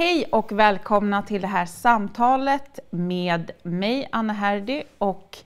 [0.00, 5.38] Hej och välkomna till det här samtalet med mig, Anna Herdy, och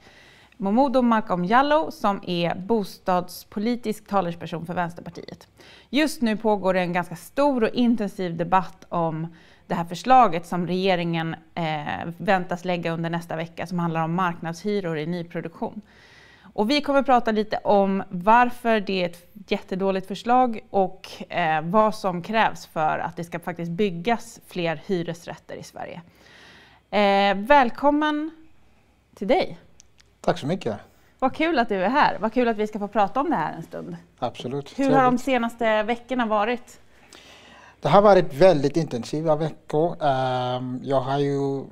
[0.56, 5.48] Momodo Malcolm Jallow som är bostadspolitisk talesperson för Vänsterpartiet.
[5.90, 9.26] Just nu pågår det en ganska stor och intensiv debatt om
[9.66, 14.98] det här förslaget som regeringen eh, väntas lägga under nästa vecka som handlar om marknadshyror
[14.98, 15.80] i nyproduktion.
[16.54, 21.94] Och vi kommer prata lite om varför det är ett jättedåligt förslag och eh, vad
[21.94, 26.02] som krävs för att det ska faktiskt byggas fler hyresrätter i Sverige.
[26.90, 28.30] Eh, välkommen
[29.14, 29.58] till dig.
[30.20, 30.76] Tack så mycket.
[31.18, 32.18] Vad kul att du är här.
[32.20, 33.96] Vad kul att vi ska få prata om det här en stund.
[34.18, 34.78] Absolut.
[34.78, 36.80] Hur har de senaste veckorna varit?
[37.80, 39.96] Det har varit väldigt intensiva veckor.
[40.02, 41.64] Ehm, jag har ju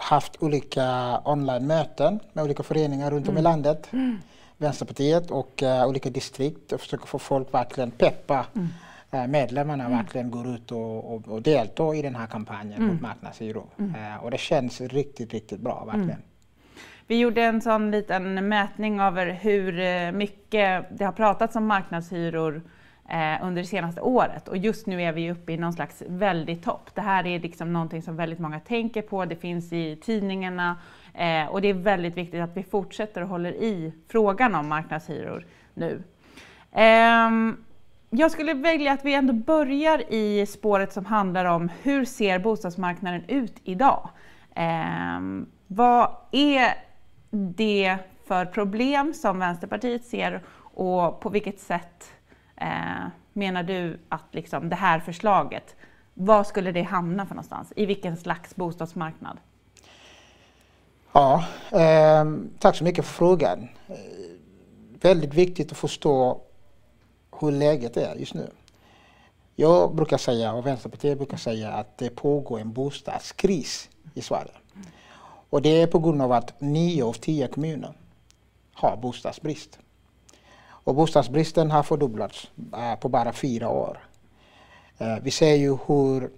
[0.00, 3.40] haft olika online-möten med olika föreningar runt om mm.
[3.40, 3.88] i landet.
[3.92, 4.18] Mm.
[4.58, 8.68] Vänsterpartiet och uh, olika distrikt och försöker få folk verkligen peppa mm.
[9.14, 9.98] uh, medlemmarna mm.
[9.98, 12.88] verkligen går ut och, och, och deltar i den här kampanjen mm.
[12.88, 13.66] mot marknadshyror.
[13.80, 16.22] Uh, och det känns riktigt, riktigt bra verkligen.
[17.06, 22.62] Vi gjorde en sån liten mätning över hur mycket det har pratats om marknadshyror
[23.10, 26.64] eh, under det senaste året och just nu är vi uppe i någon slags väldig
[26.64, 26.90] topp.
[26.94, 30.76] Det här är liksom någonting som väldigt många tänker på, det finns i tidningarna
[31.14, 35.46] eh, och det är väldigt viktigt att vi fortsätter och håller i frågan om marknadshyror
[35.74, 36.02] nu.
[36.72, 37.30] Eh,
[38.10, 43.24] jag skulle välja att vi ändå börjar i spåret som handlar om hur ser bostadsmarknaden
[43.28, 44.08] ut idag?
[44.54, 45.20] Eh,
[45.66, 46.74] vad är
[47.30, 50.42] det för problem som Vänsterpartiet ser
[50.74, 52.12] och på vilket sätt
[52.60, 55.76] eh, menar du att liksom det här förslaget,
[56.14, 57.72] var skulle det hamna för någonstans?
[57.76, 59.38] I vilken slags bostadsmarknad?
[61.12, 62.24] Ja, eh,
[62.58, 63.68] tack så mycket för frågan.
[63.88, 63.96] Eh,
[65.00, 66.40] väldigt viktigt att förstå
[67.40, 68.50] hur läget är just nu.
[69.56, 74.52] Jag brukar säga, och Vänsterpartiet brukar säga, att det pågår en bostadskris i Sverige.
[75.50, 77.92] Och det är på grund av att nio av tio kommuner
[78.72, 79.78] har bostadsbrist.
[80.84, 83.98] Och bostadsbristen har fördubblats äh, på bara fyra år.
[84.98, 86.30] Äh, vi ser ju hur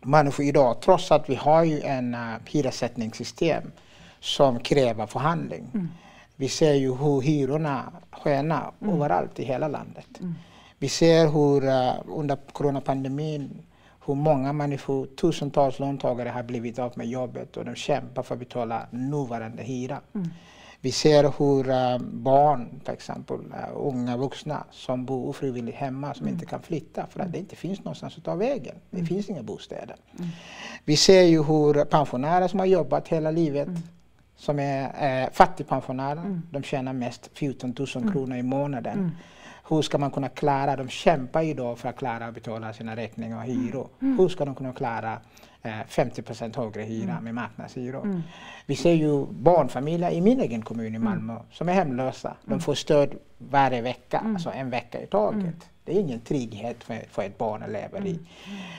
[0.00, 3.72] människor idag, trots att vi har ju en uh, hyressättningssystem
[4.20, 5.70] som kräver förhandling.
[5.74, 5.88] Mm.
[6.36, 8.94] Vi ser ju hur hyrorna skenar mm.
[8.94, 10.20] överallt i hela landet.
[10.20, 10.34] Mm.
[10.78, 13.62] Vi ser hur uh, under coronapandemin
[14.08, 18.38] hur många människor, tusentals löntagare har blivit av med jobbet och de kämpar för att
[18.38, 20.00] betala nuvarande hyra.
[20.14, 20.28] Mm.
[20.80, 26.26] Vi ser hur uh, barn, till exempel, uh, unga vuxna som bor ofrivilligt hemma, som
[26.26, 26.34] mm.
[26.34, 28.74] inte kan flytta för att det inte finns någonstans att ta vägen.
[28.90, 29.06] Det mm.
[29.06, 29.96] finns inga bostäder.
[30.18, 30.30] Mm.
[30.84, 33.80] Vi ser ju hur pensionärer som har jobbat hela livet, mm.
[34.36, 36.42] som är uh, fattigpensionärer, mm.
[36.50, 38.12] de tjänar mest 14 000 mm.
[38.12, 39.16] kronor i månaden.
[39.68, 43.36] Hur ska man kunna klara, de kämpar idag för att klara att betala sina räkningar
[43.36, 43.88] och hyror.
[43.98, 45.20] Hur ska de kunna klara
[45.88, 47.24] 50 procent högre hyra mm.
[47.24, 48.02] med marknadshyror.
[48.02, 48.22] Mm.
[48.66, 51.04] Vi ser ju barnfamiljer i min egen kommun i mm.
[51.04, 51.44] Malmö mm.
[51.52, 52.36] som är hemlösa.
[52.44, 52.60] De mm.
[52.60, 54.34] får stöd varje vecka, mm.
[54.34, 55.54] alltså en vecka i taget.
[55.84, 58.18] Det är ingen trygghet för, för ett barn att leva i.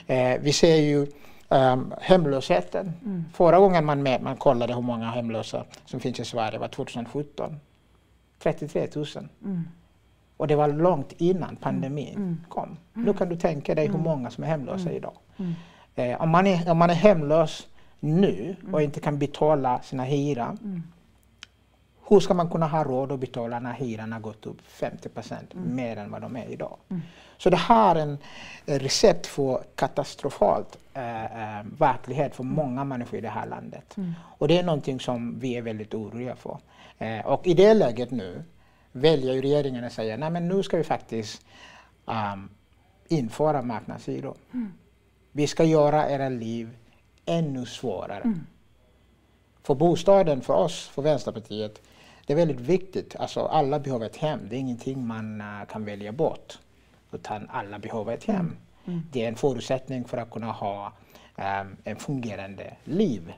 [0.08, 1.08] Eh, vi ser ju
[1.50, 2.92] um, hemlösheten.
[3.06, 3.26] Mm.
[3.34, 7.60] Förra gången man, med, man kollade hur många hemlösa som finns i Sverige var 2017.
[8.40, 9.06] 33 000.
[10.38, 12.78] Och det var långt innan pandemin kom.
[12.94, 15.14] Nu kan du tänka dig hur många som är hemlösa idag.
[16.00, 17.68] Eh, om, man är, om man är hemlös
[18.00, 18.82] nu och mm.
[18.82, 20.84] inte kan betala sina hyra, mm.
[22.08, 25.54] hur ska man kunna ha råd att betala när hyran har gått upp 50 procent
[25.54, 25.76] mm.
[25.76, 26.78] mer än vad de är idag?
[26.90, 27.02] Mm.
[27.38, 28.18] Så det här är en
[28.66, 33.98] recept för katastrofalt äh, äh, verklighet för många människor i det här landet.
[33.98, 34.14] Mm.
[34.38, 36.58] Och det är någonting som vi är väldigt oroliga för.
[36.98, 38.44] Äh, och i det läget nu
[38.92, 41.46] väljer ju regeringen att säga, nej men nu ska vi faktiskt
[42.06, 42.50] um,
[43.08, 44.36] införa marknadshyror.
[45.32, 46.78] Vi ska göra era liv
[47.26, 48.22] ännu svårare.
[48.22, 48.48] Mm.
[49.64, 51.82] För bostaden för oss, för Vänsterpartiet,
[52.26, 53.16] det är väldigt viktigt.
[53.16, 54.40] Alltså alla behöver ett hem.
[54.50, 56.60] Det är ingenting man uh, kan välja bort.
[57.12, 58.36] Utan alla behöver ett hem.
[58.36, 58.58] Mm.
[58.86, 59.02] mm.
[59.12, 60.94] Det är en förutsättning för att kunna ha
[61.36, 63.34] um, en fungerande liv.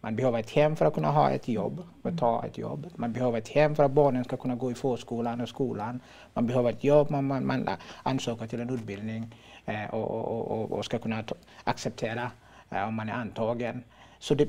[0.00, 2.86] Man behöver ett hem för att kunna ha ett jobb, för ta ett jobb.
[2.96, 6.00] Man behöver ett hem för att barnen ska kunna gå i förskolan och skolan.
[6.34, 7.68] Man behöver ett jobb, man, man, man
[8.02, 9.34] ansöker till en utbildning.
[9.64, 11.24] Eh, och, och, och, ska kunna
[11.64, 12.30] acceptera
[12.70, 13.84] eh, om man är antagen.
[14.18, 14.48] Så det,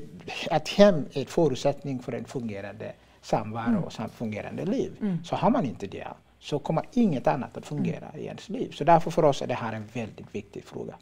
[0.50, 3.84] att hem är en förutsättning för en fungerande samvaro mm.
[3.84, 4.92] och fungerande liv.
[5.00, 5.24] Mm.
[5.24, 6.08] Så har man inte det
[6.38, 8.20] så kommer inget annat att fungera mm.
[8.20, 8.70] i ens liv.
[8.70, 10.94] Så därför för oss är det här en väldigt viktig fråga.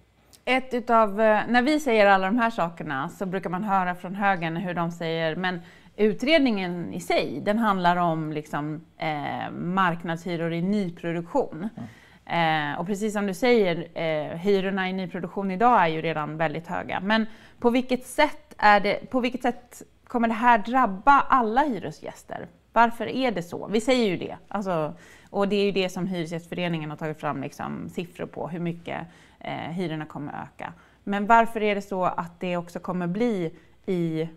[0.45, 4.15] Ett utav, eh, när vi säger alla de här sakerna så brukar man höra från
[4.15, 5.61] högern hur de säger men
[5.97, 11.69] utredningen i sig den handlar om liksom, eh, marknadshyror i nyproduktion.
[11.77, 11.89] Mm.
[12.31, 16.67] Eh, och precis som du säger, eh, hyrorna i nyproduktion idag är ju redan väldigt
[16.67, 17.01] höga.
[17.01, 17.27] Men
[17.59, 22.47] på vilket sätt, är det, på vilket sätt kommer det här drabba alla hyresgäster?
[22.73, 23.67] Varför är det så?
[23.67, 24.37] Vi säger ju det.
[24.49, 24.95] Alltså,
[25.31, 29.07] och det är ju det som Hyresgästföreningen har tagit fram liksom, siffror på, hur mycket
[29.41, 30.73] eh, hyrorna kommer öka.
[31.05, 33.55] Men varför är det så att det också kommer bli
[33.87, 34.29] i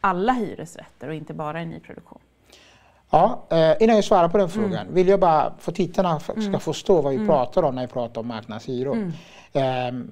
[0.00, 2.18] alla hyresrätter och inte bara i nyproduktion?
[3.10, 4.94] Ja, eh, innan jag svarar på den frågan mm.
[4.94, 6.60] vill jag bara för tittarna ska mm.
[6.60, 7.28] förstå vad vi mm.
[7.28, 8.94] pratar om när vi pratar om marknadshyror.
[8.94, 9.12] Mm.
[9.52, 10.06] Eh,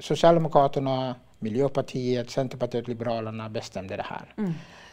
[0.00, 4.34] Socialdemokraterna, Miljöpartiet, Centerpartiet, Liberalerna bestämde det här.
[4.36, 4.52] Mm.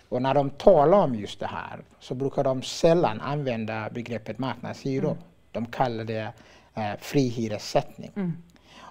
[0.10, 5.12] Och när de talar om just det här så brukar de sällan använda begreppet marknadshyror.
[5.12, 5.24] Mm.
[5.52, 6.34] De kallar det
[6.74, 8.12] eh, fri hyressättning.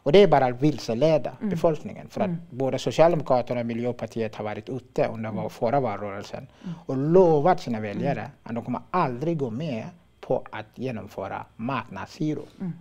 [0.02, 1.50] Och det är bara att vilseleda mm.
[1.50, 2.08] befolkningen.
[2.08, 2.40] För att mm.
[2.50, 5.50] både Socialdemokraterna och Miljöpartiet har varit ute under mm.
[5.50, 6.75] förra valrörelsen mm.
[6.87, 8.31] och lovat sina väljare mm.
[8.43, 9.84] att de kommer aldrig gå med
[10.20, 12.46] på att genomföra marknadshyror.
[12.60, 12.72] Mm.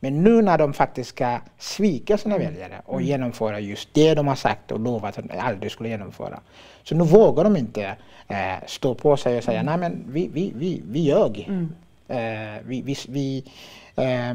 [0.00, 4.34] Men nu när de faktiskt ska svika sina väljare och genomföra just det de har
[4.34, 6.40] sagt och lovat att de aldrig skulle genomföra.
[6.82, 7.96] Så nu vågar de inte
[8.28, 11.48] eh, stå på sig och säga nej men vi, vi, vi, vi ljög.
[12.08, 13.44] Eh, vi, vi, vi
[13.96, 14.34] eh,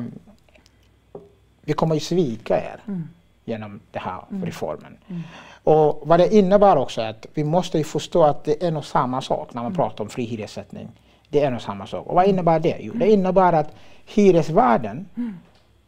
[1.65, 3.09] vi kommer ju svika er mm.
[3.45, 4.45] genom den här mm.
[4.45, 4.97] reformen.
[5.07, 5.21] Mm.
[5.63, 8.85] Och vad det innebär också är att vi måste ju förstå att det är nog
[8.85, 9.75] samma sak när man mm.
[9.75, 10.88] pratar om fri hyressättning.
[11.29, 12.07] Det är nog samma sak.
[12.07, 12.77] Och vad innebär det?
[12.79, 13.75] Jo, det innebär att
[14.06, 15.38] hyresvärden mm.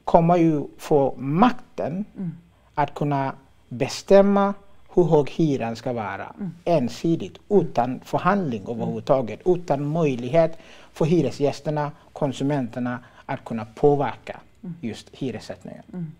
[0.04, 2.32] kommer ju få makten mm.
[2.74, 3.34] att kunna
[3.70, 4.54] bestämma
[4.94, 6.52] hur hög hyran ska vara mm.
[6.66, 9.40] ensidigt utan förhandling överhuvudtaget.
[9.46, 10.58] Utan möjlighet
[10.94, 14.40] för hyresgästerna, konsumenterna att kunna påverka
[14.82, 15.84] just hyressättningen.
[15.94, 16.12] Mm.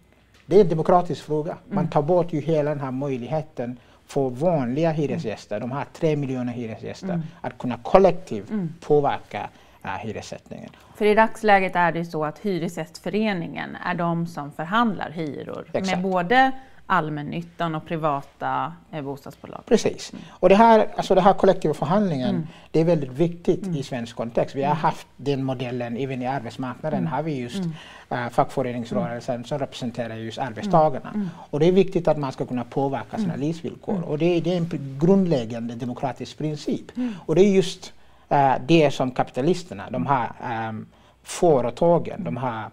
[0.46, 1.58] Det är en demokratisk fråga.
[1.68, 1.90] Man mm.
[1.90, 7.14] tar bort ju hela den här möjligheten för vanliga hyresgäster, de här tre miljoner hyresgäster,
[7.14, 7.22] mm.
[7.42, 8.74] att kunna kollektivt mm.
[8.82, 9.50] påverka
[9.86, 10.70] uh, hyressättningen.
[10.96, 15.92] För i dagsläget är det så att Hyresgästföreningen är de som förhandlar hyror Exakt.
[15.92, 16.52] med både
[16.88, 19.62] allmännyttan och privata eh, bostadsbolag.
[19.66, 20.14] Precis.
[20.14, 20.26] Mm.
[20.30, 22.48] Och det här, alltså det här kollektiva förhandlingen, mm.
[22.72, 23.76] det är väldigt viktigt mm.
[23.76, 24.56] i svensk kontext.
[24.56, 24.82] Vi har mm.
[24.82, 27.00] haft den modellen även i arbetsmarknaden.
[27.00, 27.12] Mm.
[27.12, 27.64] har vi just
[28.12, 31.30] uh, fackföreningsrörelsen som representerar just arbetstagarna.
[31.50, 34.02] Och det är viktigt att man ska kunna påverka sina livsvillkor.
[34.02, 36.92] Och det, det, är en grundläggande demokratisk princip.
[37.26, 37.94] Och det är just
[38.32, 40.30] uh, det som kapitalisterna, de här
[40.70, 40.88] um,
[41.24, 42.70] företagen, de här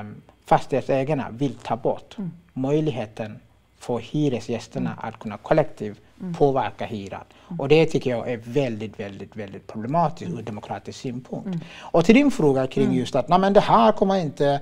[0.00, 2.16] um, fastighetsägarna vill ta bort.
[2.54, 3.38] Möjligheten
[3.78, 5.04] för hyresgästerna mm.
[5.08, 6.34] att kunna kollektivt mm.
[6.34, 7.24] påverka hyran.
[7.48, 7.60] Mm.
[7.60, 11.46] Och det tycker jag är väldigt, väldigt, väldigt problematiskt ur demokratisk synpunkt.
[11.46, 11.60] Mm.
[11.80, 12.96] Och till din fråga kring mm.
[12.96, 14.60] just att nej, det här kommer inte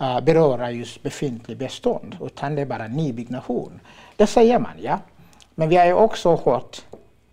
[0.00, 3.80] uh, beröra just befintlig bestånd utan det är bara nybyggnation.
[4.16, 4.98] Det säger man, ja.
[5.54, 6.82] Men vi har ju också hört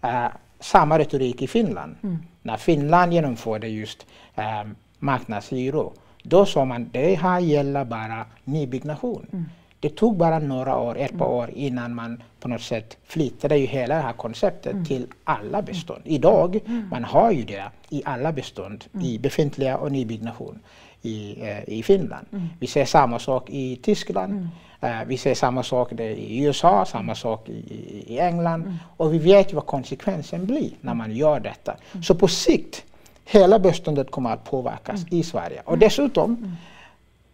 [0.03, 0.27] uh,
[0.59, 1.95] samma retorik i Finland.
[2.03, 2.17] Mm.
[2.41, 4.05] När Finland genomförde just
[4.37, 5.93] uh, marknadshyror
[6.23, 9.49] då sa man det här gäller bara nybyggnation.
[9.81, 9.93] Mm.
[9.93, 11.37] Det tog bara några år, ett par mm.
[11.37, 14.85] år innan man på något sätt flyttade ju hela det här konceptet mm.
[14.85, 16.01] till alla bestånd.
[16.03, 16.87] Idag mm.
[16.91, 19.05] man har ju det i alla bestånd, mm.
[19.05, 20.59] i befintliga och nybyggnation
[21.01, 22.27] i, eh, i Finland.
[22.31, 22.47] Mm.
[22.59, 24.49] Vi ser samma sak i Tyskland.
[24.83, 28.77] Uh, vi ser samma sak i USA, samma sak i, i England.
[28.97, 31.75] Och vi vet ju vad konsekvensen blir när man gör detta.
[32.03, 32.83] Så på sikt,
[33.25, 35.61] hela beståndet kommer att påverkas i Sverige.
[35.65, 36.55] Och dessutom,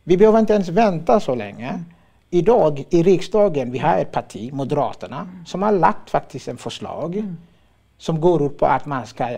[0.04, 1.84] vi behöver inte ens vänta så länge
[2.34, 5.46] idag i riksdagen, vi har ett parti, Moderaterna, mm.
[5.46, 7.38] som har lagt faktiskt en förslag mm.
[7.98, 9.38] som går ut på att man ska uh,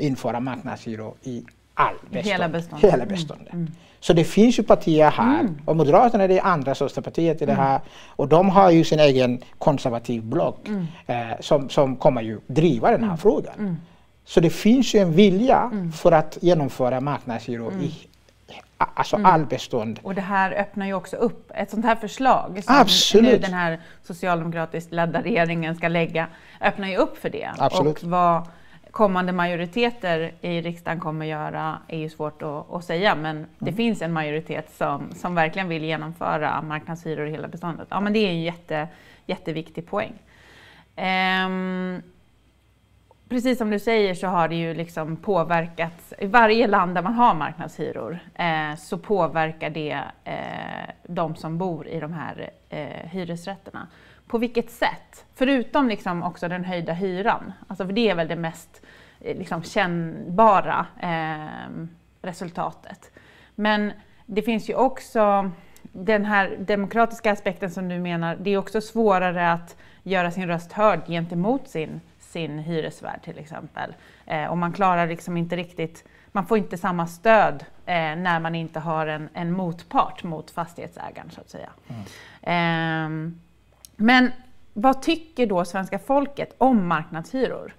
[0.00, 1.44] införa marknadshyror i
[1.74, 2.32] all bestånd.
[2.32, 2.92] Hela beståndet.
[2.92, 3.52] Hela beståndet.
[3.52, 3.70] Mm.
[4.00, 5.62] Så det finns ju partier här, mm.
[5.64, 7.64] och Moderaterna är det andra största partiet i det mm.
[7.64, 10.86] här, och de har ju sin egen konservativ block mm.
[11.06, 13.76] eh, som, som kommer ju driva den här frågan.
[14.24, 17.94] Så det finns ju en vilja för att genomföra marknadshyror i
[18.78, 19.26] alltså mm.
[19.26, 20.00] all bestånd.
[20.02, 23.32] Och det här öppnar ju också upp, ett sånt här förslag som Absolut.
[23.32, 26.26] nu den här socialdemokratiskt ledda regeringen ska lägga,
[26.60, 27.50] öppnar ju upp för det.
[27.58, 28.02] Absolut.
[28.02, 28.48] Och vad
[28.90, 33.48] kommande majoriteter i riksdagen kommer göra är ju svårt att, att säga, men mm.
[33.58, 37.88] det finns en majoritet som, som verkligen vill genomföra marknadshyror i hela beståndet.
[37.90, 38.88] Ja, men det är en jätte,
[39.26, 40.12] jätteviktig poäng.
[40.96, 42.02] Um,
[43.28, 47.14] precis som du säger så har det ju liksom påverkat, i varje land där man
[47.14, 53.88] har marknadshyror eh, så påverkar det eh, de som bor i de här eh, hyresrätterna.
[54.26, 55.26] På vilket sätt?
[55.34, 58.82] Förutom liksom också den höjda hyran, alltså för det är väl det mest
[59.20, 61.86] eh, liksom kännbara eh,
[62.22, 63.10] resultatet.
[63.54, 63.92] Men
[64.26, 65.50] det finns ju också
[65.82, 70.72] den här demokratiska aspekten som du menar, det är också svårare att göra sin röst
[70.72, 73.94] hörd gentemot sin sin hyresvärd till exempel.
[74.26, 78.54] Eh, och man klarar liksom inte riktigt man får inte samma stöd eh, när man
[78.54, 81.70] inte har en, en, motpart mot fastighetsägaren så att säga.
[81.88, 82.02] Mm.
[82.42, 83.34] Eh,
[83.96, 84.32] men
[84.72, 87.74] vad tycker då svenska folket om marknadshyror?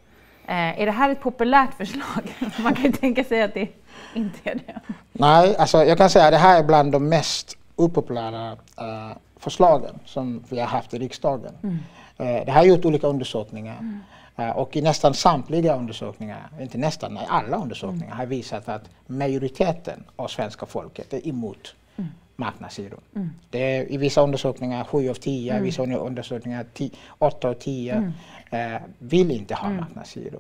[0.46, 2.36] Eh, är det här ett populärt förslag?
[2.64, 3.68] man kan ju tänka sig att det
[4.14, 4.80] inte är det.
[5.12, 10.00] Nej, alltså jag kan säga att det här är bland de mest opopulära uh, förslagen
[10.06, 11.54] som vi har haft i riksdagen.
[11.64, 11.76] Mm.
[12.20, 13.78] Uh, det har gjort olika undersökningar.
[13.80, 14.00] Mm.
[14.40, 18.18] Eh, och i nästan samtliga undersökningar, inte nästan, nej, alla undersökningar mm.
[18.18, 22.10] har visat att majoriteten av svenska folket är emot mm.
[22.36, 23.00] marknadshyror.
[23.16, 23.30] Mm.
[23.50, 25.64] Det är i vissa undersökningar 7 av 10, i mm.
[25.64, 26.66] vissa undersökningar
[27.18, 28.76] 8 av 10 mm.
[28.76, 29.80] eh, vill inte ha mm.
[29.80, 30.40] marknadshyror.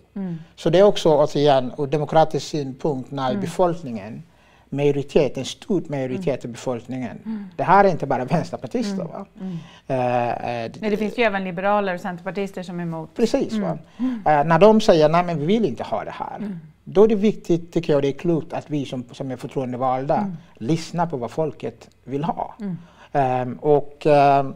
[0.55, 4.23] Så det är också återigen ur demokratisk synpunkt när befolkningen
[4.69, 7.19] majoritet, en stor majoritet av befolkningen.
[7.25, 7.45] Mm.
[7.55, 9.01] Det här är inte bara vänsterpartister.
[9.01, 9.07] Mm.
[9.07, 9.25] Va?
[9.39, 9.51] Mm.
[9.51, 13.15] Uh, Nej, det finns ju även liberaler och centerpartister som är emot.
[13.15, 13.53] Precis.
[13.53, 13.77] Va?
[13.99, 16.59] Uh, när de säger att vi vill inte ha det här.
[16.83, 20.17] Då är det viktigt, tycker jag, det är klokt att vi som, som är förtroendevalda
[20.17, 20.37] mm.
[20.53, 22.55] lyssnar på vad folket vill ha.
[23.11, 24.55] Um, och um,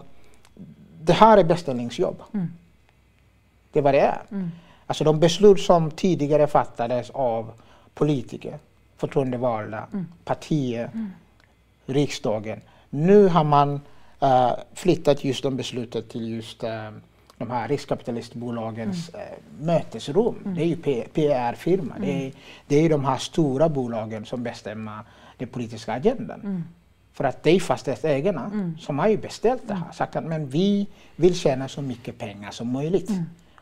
[1.02, 2.24] det här är beställningsjobb.
[3.72, 4.22] Det är vad det är.
[4.32, 4.52] Mm.
[4.88, 7.52] Alltså de beslut som tidigare fattades av
[7.94, 8.60] politiker
[9.04, 10.08] förtroendevalda, mm.
[10.26, 11.12] partier, mm.
[11.86, 12.62] riksdagen.
[12.90, 13.82] Nu har man
[14.24, 16.70] uh, flyttat just de beslutet till just uh,
[17.38, 19.26] de här riskkapitalistbolagens mm.
[19.26, 20.36] uh, mötesrum.
[20.46, 20.56] Mm.
[20.56, 21.94] Det är ju PR-firma.
[22.00, 22.32] Det, är, mm.
[22.68, 25.00] det är de här stora bolagen som bestämmer
[25.38, 26.42] den politiska agendan.
[26.42, 26.64] Mm.
[27.14, 28.78] För att det är fastighetsägarna mm.
[28.78, 29.92] som har ju beställt det här.
[29.92, 33.10] Sagt att men vi vill tjäna så mycket pengar som möjligt.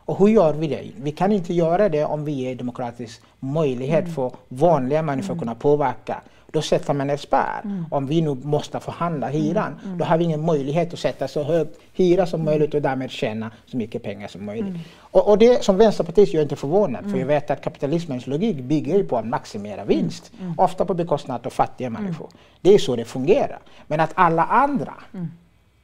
[0.04, 0.90] Och hur gör vi det?
[0.96, 4.14] Vi kan inte göra det om vi ger demokratisk möjlighet mm.
[4.14, 5.38] för vanliga människor att mm.
[5.38, 6.22] kunna påverka.
[6.52, 7.60] Då sätter man en spärr.
[7.64, 7.84] Mm.
[7.90, 9.98] Om vi nu måste förhandla hyran, mm.
[9.98, 13.50] då har vi ingen möjlighet att sätta så hög hyra som möjligt och därmed tjäna
[13.66, 14.68] så mycket pengar som möjligt.
[14.68, 14.80] Mm.
[14.98, 18.56] Och, och, det som Vänsterpartiet, jag är inte förvånad, för jag vet att kapitalismens logik
[18.56, 22.28] bygger på att maximera vinst, ofta på bekostnad av fattiga människor.
[22.60, 23.58] Det är så det fungerar.
[23.86, 24.94] Men att alla andra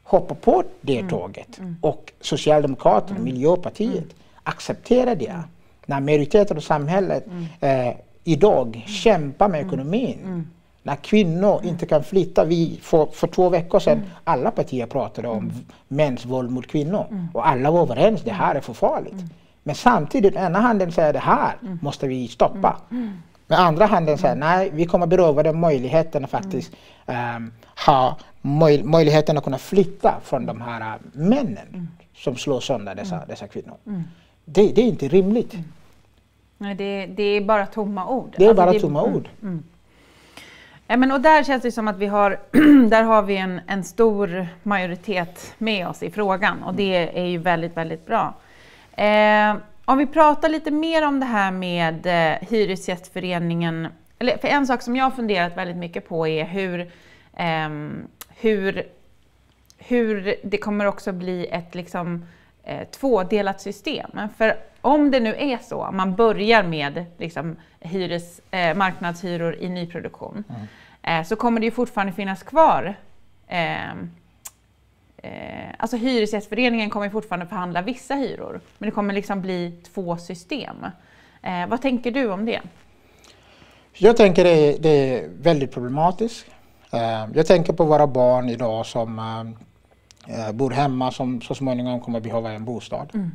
[0.08, 1.10] hoppar på det mm.
[1.10, 1.76] tåget mm.
[1.80, 3.24] och Socialdemokraterna, mm.
[3.24, 4.14] Miljöpartiet mm.
[4.42, 5.26] accepterar det.
[5.26, 5.42] Mm.
[5.86, 7.88] När majoriteten av samhället mm.
[7.88, 10.46] eh, idag kämpar med ekonomin.
[10.82, 12.44] När kvinnor inte kan flytta.
[12.44, 15.52] Vi, för, för två veckor sedan, alla partier pratade om
[15.88, 17.28] mäns våld mot kvinnor.
[17.34, 19.24] Och alla var överens, det här är för farligt.
[19.62, 22.76] Men samtidigt, ena handen säger det här måste vi stoppa.
[23.48, 26.72] Med andra handen säger nej, vi kommer beröva dem möjligheten att faktiskt
[27.06, 27.52] um,
[27.86, 31.88] ha möj möjligheten att kunna flytta från de här äh, männen mm.
[32.14, 33.28] som slår sönder dessa, mm.
[33.28, 33.76] dessa kvinnor.
[33.86, 34.02] Mm.
[34.44, 35.54] Det, det, är inte rimligt.
[35.54, 35.64] Mm.
[36.58, 38.34] Nej, det, det, är bara tomma ord.
[38.36, 39.28] Det är alltså bara det, tomma ord.
[40.86, 42.38] Ja, men och där känns det som att vi har,
[42.88, 47.38] där har vi en, en stor majoritet med oss i frågan och det är ju
[47.38, 48.34] väldigt, väldigt bra.
[48.92, 49.54] Eh,
[49.88, 54.82] om vi pratar lite mer om det här med eh, Hyresgästföreningen, eller för en sak
[54.82, 56.80] som jag har funderat väldigt mycket på är hur
[57.36, 57.68] eh,
[58.40, 58.82] hur,
[59.78, 62.26] hur det kommer också bli ett liksom,
[62.62, 64.10] eh, tvådelat system.
[64.36, 70.44] För om det nu är så, man börjar med liksom, hyres, eh, marknadshyror i nyproduktion,
[70.48, 71.20] mm.
[71.20, 72.94] eh, så kommer det ju fortfarande finnas kvar
[73.48, 74.10] ehm,
[75.22, 80.76] Eh, alltså Hyresgästföreningen kommer fortfarande förhandla vissa hyror, men det kommer liksom bli två system.
[81.42, 82.60] Eh, vad tänker du om det?
[83.92, 86.46] Jag tänker det, det är väldigt problematiskt.
[86.92, 92.00] Eh, jag tänker på våra barn idag som eh, eh, bor hemma som så småningom
[92.00, 93.10] kommer behöva en bostad.
[93.14, 93.30] Mm.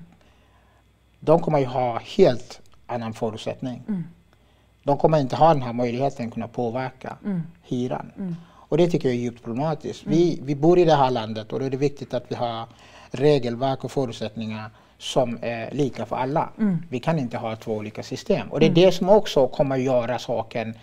[1.20, 3.84] De kommer ju ha helt annan förutsättning.
[3.88, 4.04] Mm.
[4.84, 7.44] De kommer inte ha den här möjligheten att kunna påverka mm.
[7.64, 8.12] hyran.
[8.74, 8.84] Mm.
[8.84, 10.04] Och det tycker jag är djupt problematiskt.
[10.06, 10.46] Vi, mm.
[10.46, 12.68] vi bor i det här landet och då är det viktigt att vi har
[13.12, 16.50] regelverk och förutsättningar som är lika för alla.
[16.58, 16.78] Mm.
[16.90, 18.52] Vi kan inte ha två olika system.
[18.52, 20.74] Och det är det som också kommer göra saken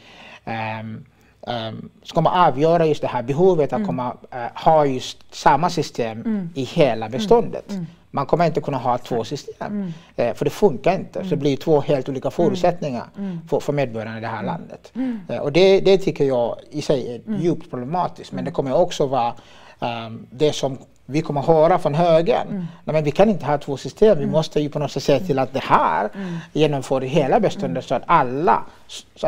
[0.44, 1.04] um,
[1.46, 3.82] um, ska man avgöra just det här behovet mm.
[3.82, 6.50] att komma, uh, ha just samma system mm.
[6.54, 7.18] i hela mm.
[7.18, 7.72] beståndet.
[8.10, 8.20] Mm.
[8.20, 11.22] Man kommer inte kunna ha två system, uh, för det funkar inte.
[11.24, 13.04] Så det blir två helt olika förutsättningar
[13.48, 14.92] för, för medborgarna i det här landet.
[15.30, 19.06] Uh, och det, det tycker jag i sig är djupt problematiskt, men det kommer också
[19.06, 19.34] vara
[19.80, 20.78] um, det som
[21.10, 22.48] vi kommer höra från högern.
[22.48, 22.66] Mm.
[22.84, 24.18] Nej, men vi kan inte ha två system.
[24.18, 24.32] Vi mm.
[24.32, 26.36] måste ju på något sätt se till att det här mm.
[26.52, 27.82] genomför hela beståndet mm.
[27.82, 28.62] så att alla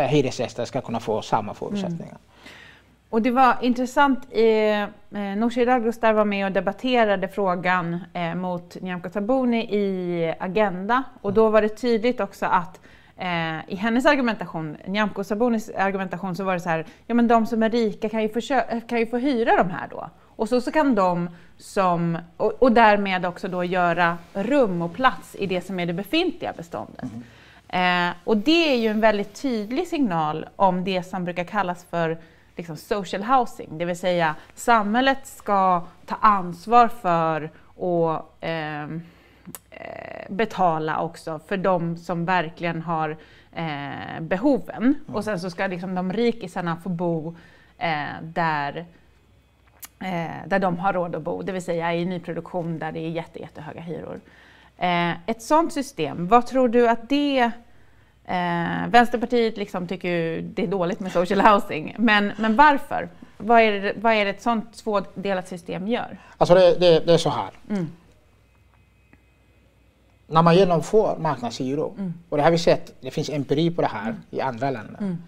[0.08, 2.16] hyresgäster ska kunna få samma förutsättningar.
[3.12, 4.88] Och det var intressant, eh, eh
[5.36, 11.48] Nooshi Dadgostar var med och debatterade frågan eh, mot Nyamko Sabuni i Agenda och då
[11.48, 12.80] var det tydligt också att
[13.16, 17.46] eh, i hennes argumentation, Nyamko Sabunis argumentation, så var det så här, ja men de
[17.46, 18.28] som är rika kan ju,
[18.88, 20.10] kan ju få hyra de här då.
[20.36, 25.36] Och så, så kan de som, och, och, därmed också då göra rum och plats
[25.38, 27.04] i det som är det befintliga beståndet.
[27.70, 28.08] Mm.
[28.08, 32.18] Eh, och det är ju en väldigt tydlig signal om det som brukar kallas för
[32.56, 39.02] liksom, social housing, det vill säga samhället ska ta ansvar för och ehm,
[39.70, 43.16] eh, betala också för de som verkligen har
[43.52, 44.82] eh, behoven.
[44.82, 45.16] Mm.
[45.16, 47.36] Och sen så ska liksom de rikisarna få bo
[47.78, 48.86] eh, där
[50.00, 53.10] eh, där de har råd att bo, det vill säga i nyproduktion där det är
[53.10, 54.20] jätte, jättehöga hyror.
[54.76, 57.50] Eh, ett sådant system, vad tror du att det
[58.24, 63.08] eh, Vänsterpartiet liksom tycker ju det är dåligt med social housing, men, men varför?
[63.36, 66.18] Vad är, det, vad är det ett sådant tvådelat system gör?
[66.38, 67.50] Alltså det, det, det är så här.
[67.70, 67.88] Mm.
[70.26, 72.14] När man genomför marknadshyror, mm.
[72.28, 74.22] och det har vi sett, det finns empiri på det här mm.
[74.30, 74.98] i andra länder.
[75.00, 75.18] Mm.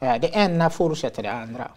[0.00, 1.68] Eh, det ena förutsätter det andra.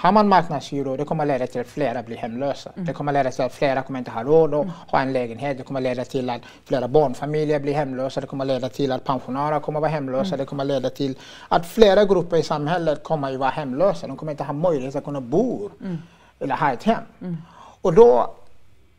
[0.00, 2.70] Har man marknadshyror, det kommer leda till att flera blir hemlösa.
[2.74, 2.86] Mm.
[2.86, 4.74] Det kommer leda till att flera kommer inte ha råd att mm.
[4.86, 5.58] ha en lägenhet.
[5.58, 8.20] Det kommer leda till att flera barnfamiljer blir hemlösa.
[8.20, 10.26] Det kommer leda till att pensionärer kommer vara hemlösa.
[10.26, 10.38] Mm.
[10.38, 14.06] Det kommer leda till att flera grupper i samhället kommer att vara hemlösa.
[14.06, 15.98] De kommer inte ha möjlighet att kunna bo mm.
[16.40, 17.02] eller ha ett hem.
[17.20, 17.36] Mm.
[17.80, 18.34] Och då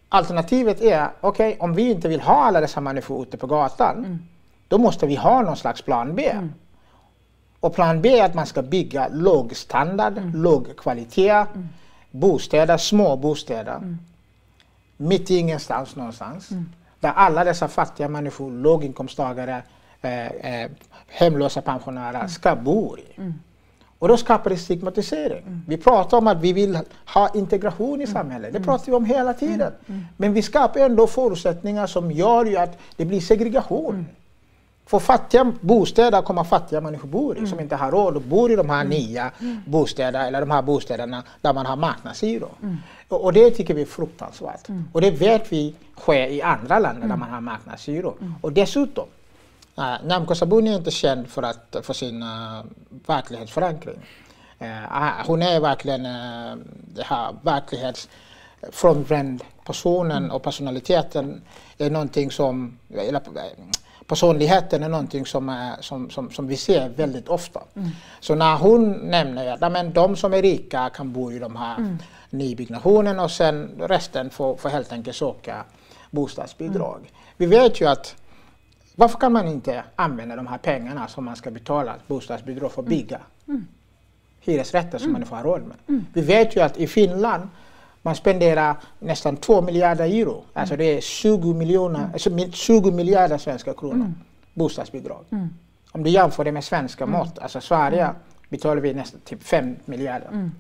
[0.10, 3.98] alternativet är, okej, okay, om vi inte vill ha alla dessa människor ute på gatan,
[3.98, 4.20] mm.
[4.68, 6.32] då måste vi ha någon slags plan B.
[7.60, 10.42] Och plan B är att man ska bygga låg standard, mm.
[10.42, 11.70] låg kvalitet, mm.
[12.12, 13.76] bostäder, små bostäder.
[13.76, 13.98] Mm.
[14.98, 16.52] Mitt i ingenstans någonstans.
[16.52, 16.70] Mm.
[17.00, 19.62] Där alla dessa fattiga människor, låginkomsttagare,
[20.02, 20.72] eh, eh,
[21.08, 22.30] hemlösa pensionärer mm.
[22.30, 23.06] ska bo i.
[23.18, 23.34] Mm.
[24.00, 25.44] Och då skapar det stigmatisering.
[25.48, 25.62] Mm.
[25.68, 28.54] Vi pratar om att vi vill ha integration i samhället.
[28.54, 29.72] Det pratar vi om hela tiden.
[30.18, 34.06] Men vi skapar ändå förutsättningar som gör ju att det blir segregation.
[34.90, 37.50] För fattiga bostäder kommer fattiga människor bo i mm.
[37.50, 38.90] som inte har råd att bo i de här mm.
[38.90, 39.62] nya mm.
[39.66, 42.52] bostäderna eller de här bostäderna där man har marknadshyror.
[42.62, 42.78] Mm.
[43.08, 44.70] Och, och, det tycker vi är fruktansvärt.
[44.70, 44.84] Mm.
[44.94, 47.20] Och det vet vi sker i andra länder där mm.
[47.20, 48.14] man har marknadshyror.
[48.42, 49.08] Och dessutom,
[49.78, 52.64] äh, Nyamko Sabuni är inte känd för, att, för sin uh,
[53.06, 54.00] verklighetsförankring.
[54.62, 54.68] Uh,
[55.28, 56.56] hon är verkligen uh,
[56.96, 61.42] det här verklighetsfrånvänd personen och personaliteten
[61.78, 63.22] är någonting som, eller,
[64.08, 67.62] personligheten är någonting som, är, som, som, som vi ser väldigt ofta.
[67.76, 67.90] Mm.
[68.20, 71.78] Så när hon nämner att men de som är rika kan bo i de här
[71.78, 71.98] mm.
[72.30, 75.64] nybyggnationen och sen resten får, får helt enkelt söka
[76.12, 76.98] bostadsbidrag.
[76.98, 77.12] Mm.
[77.38, 78.16] Vi vet ju att
[78.96, 82.88] varför kan man inte använda de här pengarna som man ska betala bostadsbidrag för att
[82.88, 83.00] mm.
[83.00, 83.68] bygga mm.
[84.40, 85.22] hyresrätter som mm.
[85.22, 85.78] man får ha råd med?
[86.14, 87.50] Vi vet ju att i Finland
[88.02, 90.44] man spenderar nästan 2 miljarder euro.
[90.54, 92.12] Alltså det är 20, miljoner, mm.
[92.14, 94.16] alltså 20 miljarder svenska kronor mm.
[94.54, 95.26] bostadsbidrag.
[95.32, 95.50] Mm.
[95.92, 97.20] Om du jämför det med svenska mm.
[97.20, 98.16] mått, alltså Sverige mm.
[98.50, 100.28] betalar vi nästan typ 5 miljarder.
[100.28, 100.52] Mm.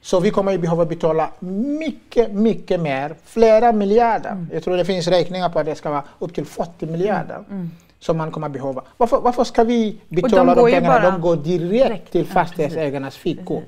[0.00, 1.30] Så vi kommer att behöva betala
[1.78, 4.30] mycket, mycket mer, flera miljarder.
[4.30, 4.48] Mm.
[4.52, 7.44] Jag tror det finns räkningar på att det ska vara upp till 40 miljarder
[7.98, 8.82] som man kommer behöva.
[8.96, 11.10] Varför, varför ska vi betala de, de pengarna?
[11.10, 13.62] De går direkt, direkt till fastighetsägarnas fickor.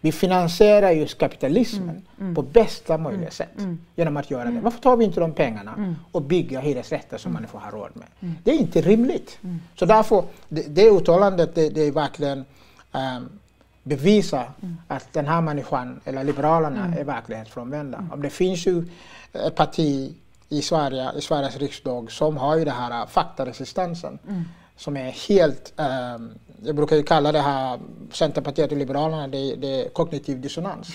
[0.00, 3.78] Vi finansierar just kapitalismen mm, mm, på bästa möjliga mm, sätt mm.
[3.96, 4.50] genom att göra det.
[4.50, 4.62] Mm.
[4.62, 5.94] Varför tar vi inte de pengarna mm.
[6.12, 8.34] och bygger hyresrätter som människor har råd med?
[8.44, 9.38] Det är inte rimligt.
[9.74, 12.44] Så därför, det, det uttalandet det, det är verkligen
[12.92, 13.28] um,
[13.82, 14.50] bevisar
[14.88, 18.08] att den här människan, eller Liberalerna, är verklighetsfrånvända.
[18.12, 18.84] Om det finns ju
[19.32, 20.14] ett parti
[20.48, 24.18] i Sverige, i Sveriges riksdag som har ju den här faktaresistensen
[24.78, 27.78] som är helt um, jag brukar ju kalla det här
[28.12, 30.88] Centerpartiet och Liberalerna, det, det är kognitiv dissonans.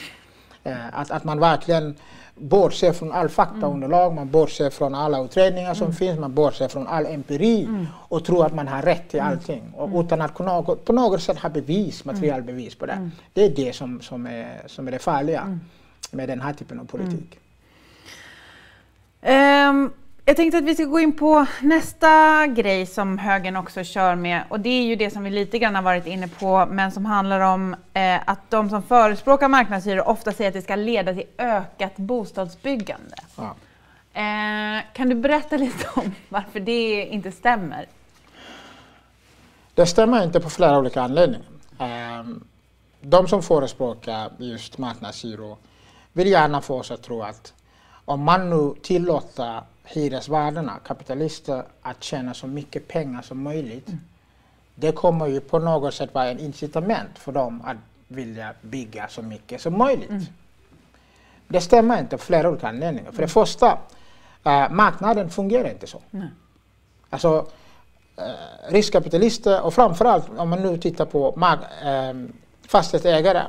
[0.63, 1.95] Eh, att, att man verkligen
[2.35, 4.15] bortser från all faktaunderlag, mm.
[4.15, 5.95] man bortser från alla utredningar som mm.
[5.95, 7.87] finns, man bortser från all empiri mm.
[7.95, 9.27] och tror att man har rätt mm.
[9.27, 9.73] allting.
[9.75, 9.99] Och mm.
[9.99, 12.93] utan att kunna, på något sätt ha bevis, materialbevis på det.
[12.93, 13.11] Mm.
[13.33, 15.59] Det är det som, som, är, som är det farliga
[16.11, 17.39] med den här typen av politik.
[19.21, 19.93] Um.
[20.25, 24.43] Jag tänkte att vi ska gå in på nästa grej som högern också kör med
[24.49, 27.05] och det är ju det som vi lite grann har varit inne på men som
[27.05, 31.27] handlar om eh, att de som förespråkar marknadshyror ofta säger att det ska leda till
[31.37, 33.15] ökat bostadsbyggande.
[33.35, 33.55] Ja.
[34.13, 37.85] Eh, kan du berätta lite om varför det inte stämmer?
[39.73, 41.47] Det stämmer inte på flera olika anledningar.
[41.79, 42.25] Eh,
[43.01, 45.57] de som förespråkar just marknadshyror
[46.13, 47.53] vill gärna få oss att tro att
[48.05, 53.87] om man nu tillåter hyresvärdarna, kapitalister, att tjäna så mycket pengar som möjligt.
[53.87, 53.99] Mm.
[54.75, 59.21] Det kommer ju på något sätt vara en incitament för dem att vilja bygga så
[59.21, 60.09] mycket som möjligt.
[60.09, 60.23] Mm.
[61.47, 63.11] Det stämmer inte av flera olika anledningar.
[63.11, 63.77] För det första,
[64.43, 66.01] äh, marknaden fungerar inte så.
[66.11, 66.27] Mm.
[67.09, 67.47] Alltså,
[68.17, 71.37] äh, riskkapitalister och framförallt om man nu tittar på
[71.83, 72.13] äh,
[72.67, 73.43] fastighetsägare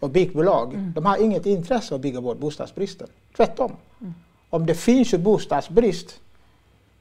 [0.00, 0.92] och byggbolag, mm.
[0.92, 3.08] de har inget intresse av att bygga bort bostadsbristen.
[3.36, 3.76] Tvärtom.
[4.50, 6.20] Om det finns ju bostadsbrist,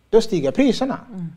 [0.10, 1.00] då stiger priserna.
[1.10, 1.28] Mm.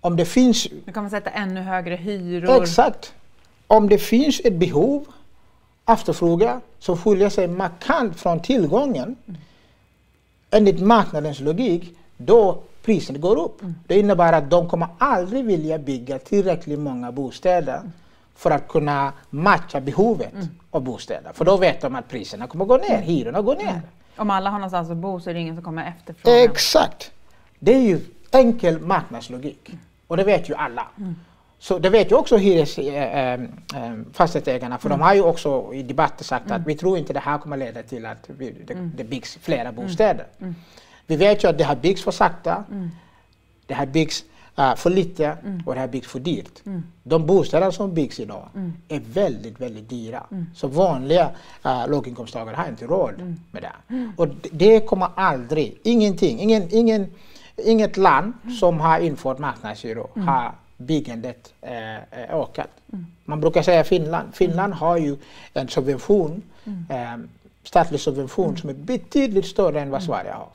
[0.00, 0.66] Om det finns...
[0.84, 2.62] Du kommer sätta ännu högre hyror.
[2.62, 3.14] Exakt.
[3.66, 5.06] Om det finns ett behov,
[5.86, 9.40] efterfrågan, som skiljer sig markant från tillgången mm.
[10.50, 13.62] enligt marknadens logik, då priserna går upp.
[13.62, 13.74] Mm.
[13.86, 17.92] Det innebär att de kommer aldrig vilja bygga tillräckligt många bostäder mm.
[18.38, 20.46] För att kunna matcha behovet mm.
[20.70, 21.32] av bostäder.
[21.32, 23.70] För då vet de att priserna kommer gå ner, hyrorna går ner.
[23.70, 23.80] Mm.
[24.16, 26.44] Om alla har någonstans att bo så är det ingen som kommer efterfråga.
[26.44, 27.10] Exakt.
[27.58, 29.70] Det är ju enkel marknadslogik.
[30.06, 30.86] Och det vet ju alla.
[30.98, 31.14] Mm.
[31.58, 33.40] Så det vet ju också hyres, äh, äh,
[34.12, 34.98] fastighetsägarna för mm.
[34.98, 36.60] de har ju också i debatter sagt mm.
[36.60, 38.92] att vi tror inte det här kommer leda till att vi, det, mm.
[38.96, 40.26] det byggs flera bostäder.
[40.40, 40.54] Mm.
[41.06, 42.90] Vi vet ju att det har byggts för sakta, mm.
[43.66, 44.24] det har byggts
[44.58, 45.62] uh, för lite mm.
[45.66, 46.66] och det har byggts för dyrt.
[46.66, 46.82] Mm.
[47.02, 48.72] De bostäder som byggs idag mm.
[48.88, 50.26] är väldigt, väldigt dyra.
[50.30, 50.46] Mm.
[50.54, 51.30] Så vanliga
[51.66, 53.40] uh, låginkomsttagare har inte råd mm.
[53.50, 53.72] med det.
[54.16, 57.06] Och det kommer aldrig, ingenting, ingen, ingen,
[57.56, 62.70] inget land som har infört marknadshyror har byggandet eh, eh, ökat.
[63.24, 64.34] Man brukar säga Finland.
[64.34, 65.16] Finland har ju
[65.54, 67.16] en subvention, eh,
[67.62, 70.48] statlig subvention som är betydligt större än vad Sverige har.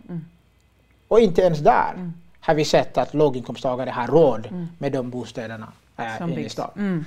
[1.07, 2.13] Och inte ens där mm.
[2.45, 4.67] Har vi sett att låginkomsttagare har råd mm.
[4.77, 6.69] med de bostäderna äh, inne i stan.
[6.75, 7.05] Mm.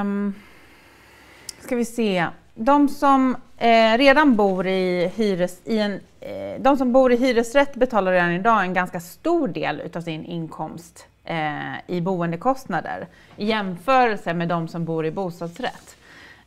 [0.00, 0.34] Um,
[1.60, 2.26] ska vi se.
[2.54, 7.74] De som eh, redan bor i, hyres, i en, eh, de som bor i hyresrätt
[7.74, 14.34] betalar redan idag en ganska stor del utav sin inkomst eh, i boendekostnader i jämförelse
[14.34, 15.96] med de som bor i bostadsrätt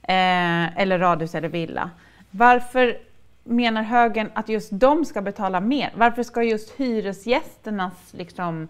[0.01, 1.89] eh, eller radhus eller villa.
[2.31, 2.97] Varför
[3.47, 5.93] menar högern att just de ska betala mer?
[5.95, 8.67] Varför ska just hyresgästernas liksom,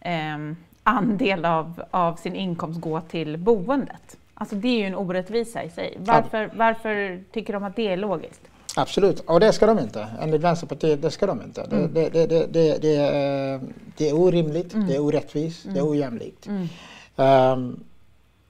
[0.00, 0.38] eh,
[0.82, 4.16] andel av, av sin inkomst gå till boendet?
[4.34, 5.98] Alltså det är ju en orättvisa i sig.
[6.00, 8.40] Varför, varför tycker de att det är logiskt?
[8.76, 10.06] Absolut, och det ska de inte.
[10.20, 11.62] Enligt Vänsterpartiet, det ska de inte.
[11.62, 11.94] Mm.
[11.94, 13.60] Det, det, det, det, det, är,
[13.96, 14.86] det är orimligt, mm.
[14.86, 15.74] det är orättvist, mm.
[15.74, 15.92] det är mm.
[15.92, 16.46] ojämlikt.
[16.46, 17.84] Um,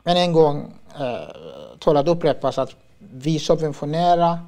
[0.03, 4.39] men en gång uh, tål att upprepas att vi subventionerar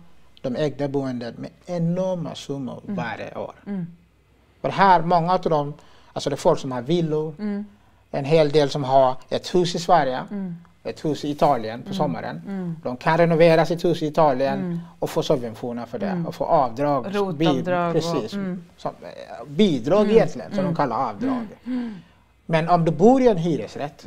[0.42, 2.96] de ägda boendet med enorma summor mm.
[2.96, 3.55] varje år.
[3.66, 3.87] Mm.
[4.61, 5.74] Och här, många av dem,
[6.12, 7.64] alltså det är folk som har villor, mm.
[8.11, 10.57] en hel del som har ett hus i Sverige, mm.
[10.85, 11.96] ett hus i Italien på mm.
[11.96, 12.42] sommaren.
[12.46, 12.76] Mm.
[12.83, 17.07] De kan renovera sitt hus i Italien och få subventioner för det och få avdrag.
[17.11, 17.92] Rotavdrag.
[17.92, 18.31] Precis.
[18.76, 21.46] Som, eh, bidrag egentligen, som de kallar avdrag.
[22.46, 24.07] Men om du bor i en hyresrätt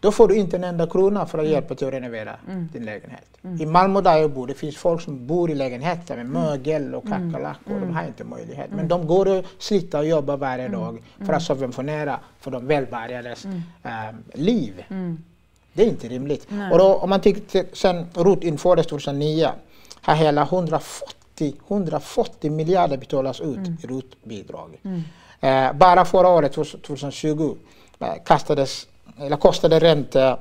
[0.00, 1.52] då får du inte en enda krona för att mm.
[1.52, 2.68] hjälpa till att renovera mm.
[2.72, 3.24] din lägenhet.
[3.44, 3.60] Mm.
[3.62, 6.42] I Malmö där jag bor, det finns folk som bor i lägenheter med mm.
[6.42, 7.32] mögel och mm.
[7.32, 7.76] kackerlackor.
[7.76, 7.88] Mm.
[7.88, 8.70] De har inte möjlighet.
[8.70, 13.44] Men de går och sliter och jobbar varje dag för att subventionera för de välbärgades
[13.44, 13.90] äh,
[14.32, 14.84] liv.
[15.72, 16.46] Det är inte rimligt.
[16.48, 16.72] Nej.
[16.72, 19.48] Och då, om man tittar sen ROT infördes 2009
[20.02, 24.80] har hela 140, 140 miljarder betalats ut i ROT-bidrag.
[25.40, 27.56] Eh, bara förra året, 2020,
[28.00, 28.86] eh, kastades
[29.20, 30.36] eller kostade ränte,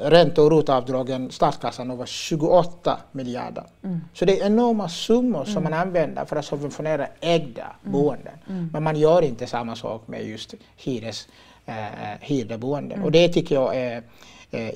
[0.00, 3.64] ränte och rotavdragen statskassan över 28 miljarder.
[3.84, 4.00] Mm.
[4.14, 5.70] Så det är enorma summor som mm.
[5.70, 7.92] man använder för att subventionera ägda mm.
[7.92, 8.34] boenden.
[8.48, 8.70] Mm.
[8.72, 11.28] Men man gör inte samma sak med just hyres,
[11.66, 11.74] eh,
[12.20, 13.02] hyrda boenden.
[13.02, 14.02] Och det tycker jag är
[14.50, 14.70] eh,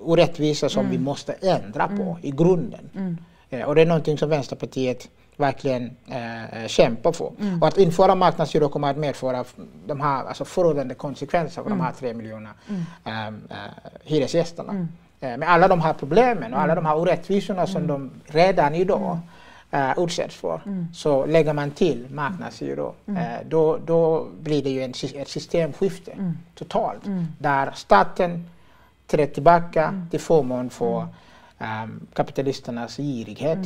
[0.00, 3.18] orättvisa som vi måste ändra på i grunden.
[3.50, 7.32] Eh, och det är någonting som Vänsterpartiet verkligen eh, kämpa för.
[7.40, 7.62] Mm.
[7.62, 9.44] Och att införa marknadshyror kommer att medföra
[9.86, 11.78] de här alltså förödande konsekvenser för mm.
[11.78, 12.50] de här tre miljoner
[13.04, 13.32] eh, eh,
[14.04, 14.72] hyresgästerna.
[14.72, 14.88] Mm.
[15.20, 16.84] Eh, med alla de här problemen och alla mm.
[16.84, 17.88] de här orättvisorna som mm.
[17.88, 19.18] de redan idag
[19.74, 20.60] Uh, utsätts för.
[20.66, 20.86] Mm.
[20.94, 23.22] Så lägger man till marknadshyror, mm.
[23.22, 26.38] uh, då, då blir det ju en, ett systemskifte mm.
[26.54, 27.06] totalt.
[27.06, 27.26] Mm.
[27.38, 28.50] Där staten
[29.06, 31.06] träder tillbaka till förmån för
[31.58, 33.58] um, kapitalisternas girighet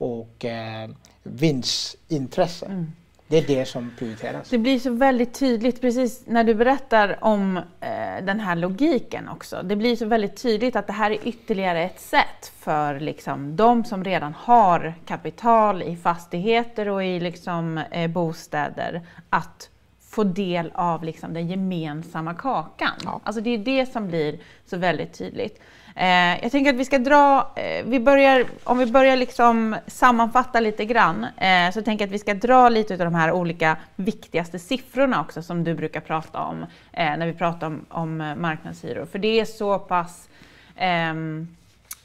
[0.00, 0.90] och eh,
[1.22, 2.66] vinstintresse.
[2.66, 2.92] Mm.
[3.28, 4.50] Det är det som prioriteras.
[4.50, 9.62] Det blir så väldigt tydligt precis när du berättar om eh, den här logiken också.
[9.62, 13.84] Det blir så väldigt tydligt att det här är ytterligare ett sätt för liksom, de
[13.84, 21.04] som redan har kapital i fastigheter och i liksom, eh, bostäder att få del av
[21.04, 22.94] liksom, den gemensamma kakan.
[23.04, 23.20] Ja.
[23.24, 25.60] Alltså det är det som blir så väldigt tydligt.
[26.00, 30.60] Eh, jag tänker att vi ska dra, eh, vi börjar, om vi börjar liksom sammanfatta
[30.60, 33.76] lite grann, eh, så tänker jag att vi ska dra lite av de här olika
[33.96, 38.34] viktigaste siffrorna också som du brukar prata om eh, när vi pratar om, om eh,
[38.36, 39.06] marknadshyror.
[39.06, 40.28] För det är så pass
[40.76, 41.48] ehm,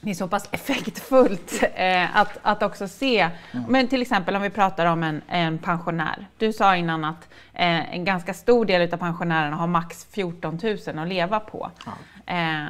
[0.01, 3.19] det är så pass effektfullt eh, att, att också se.
[3.19, 3.65] Mm.
[3.69, 6.27] Men till exempel om vi pratar om en, en pensionär.
[6.37, 10.99] Du sa innan att eh, en ganska stor del av pensionärerna har max 14 000
[10.99, 11.71] att leva på.
[11.85, 11.91] Ja.
[12.33, 12.65] Eh,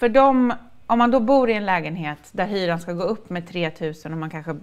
[0.00, 0.54] för dem,
[0.86, 3.94] om man då bor i en lägenhet där hyran ska gå upp med 3 000
[4.04, 4.56] och man kanske,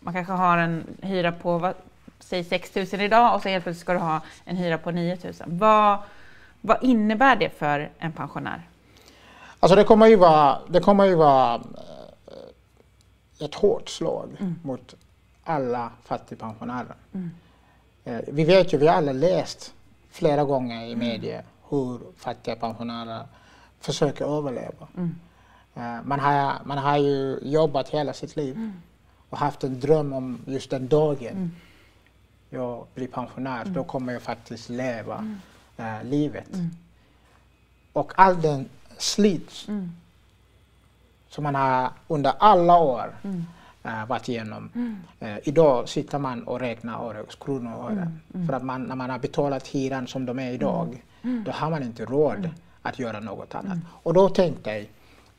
[0.00, 1.74] man kanske har en hyra på
[2.18, 5.18] säg 6 000 idag och så helt plötsligt ska du ha en hyra på 9
[5.24, 5.32] 000.
[5.46, 5.98] Vad,
[6.60, 8.62] vad innebär det för en pensionär?
[9.60, 14.54] Alltså det kommer ju vara, det kommer ju vara eh, ett hårt slag mm.
[14.62, 14.94] mot
[15.44, 16.94] alla fattigpensionärer.
[17.14, 17.30] Mm.
[18.04, 19.74] Eh, vi vet ju, vi har alla läst
[20.10, 23.22] flera gånger i media hur fattiga pensionärer
[23.86, 24.88] försöker överleva.
[24.96, 25.14] Mm.
[25.74, 28.72] Eh, man, har, man har ju jobbat hela sitt liv mm.
[29.30, 31.50] och haft en dröm om just den dagen mm.
[32.50, 33.64] jag blir pensionär.
[33.64, 35.36] Då kommer jag faktiskt leva
[35.76, 36.50] äh, livet.
[37.92, 38.68] Och all den
[38.98, 39.50] slit
[41.28, 43.14] som man har under alla år
[43.82, 44.70] äh, varit igenom.
[44.74, 44.96] Mm.
[45.20, 47.90] Äh, idag sitter man och räknar årets kronor.
[47.90, 48.20] Mm.
[48.34, 48.46] Mm.
[48.46, 51.00] För att man, när man har betalat hyran som de är idag, mm.
[51.22, 51.44] Mm.
[51.44, 52.50] då har man inte råd mm.
[52.86, 53.78] Att göra något annat.
[54.02, 54.86] Och då tänkte jag,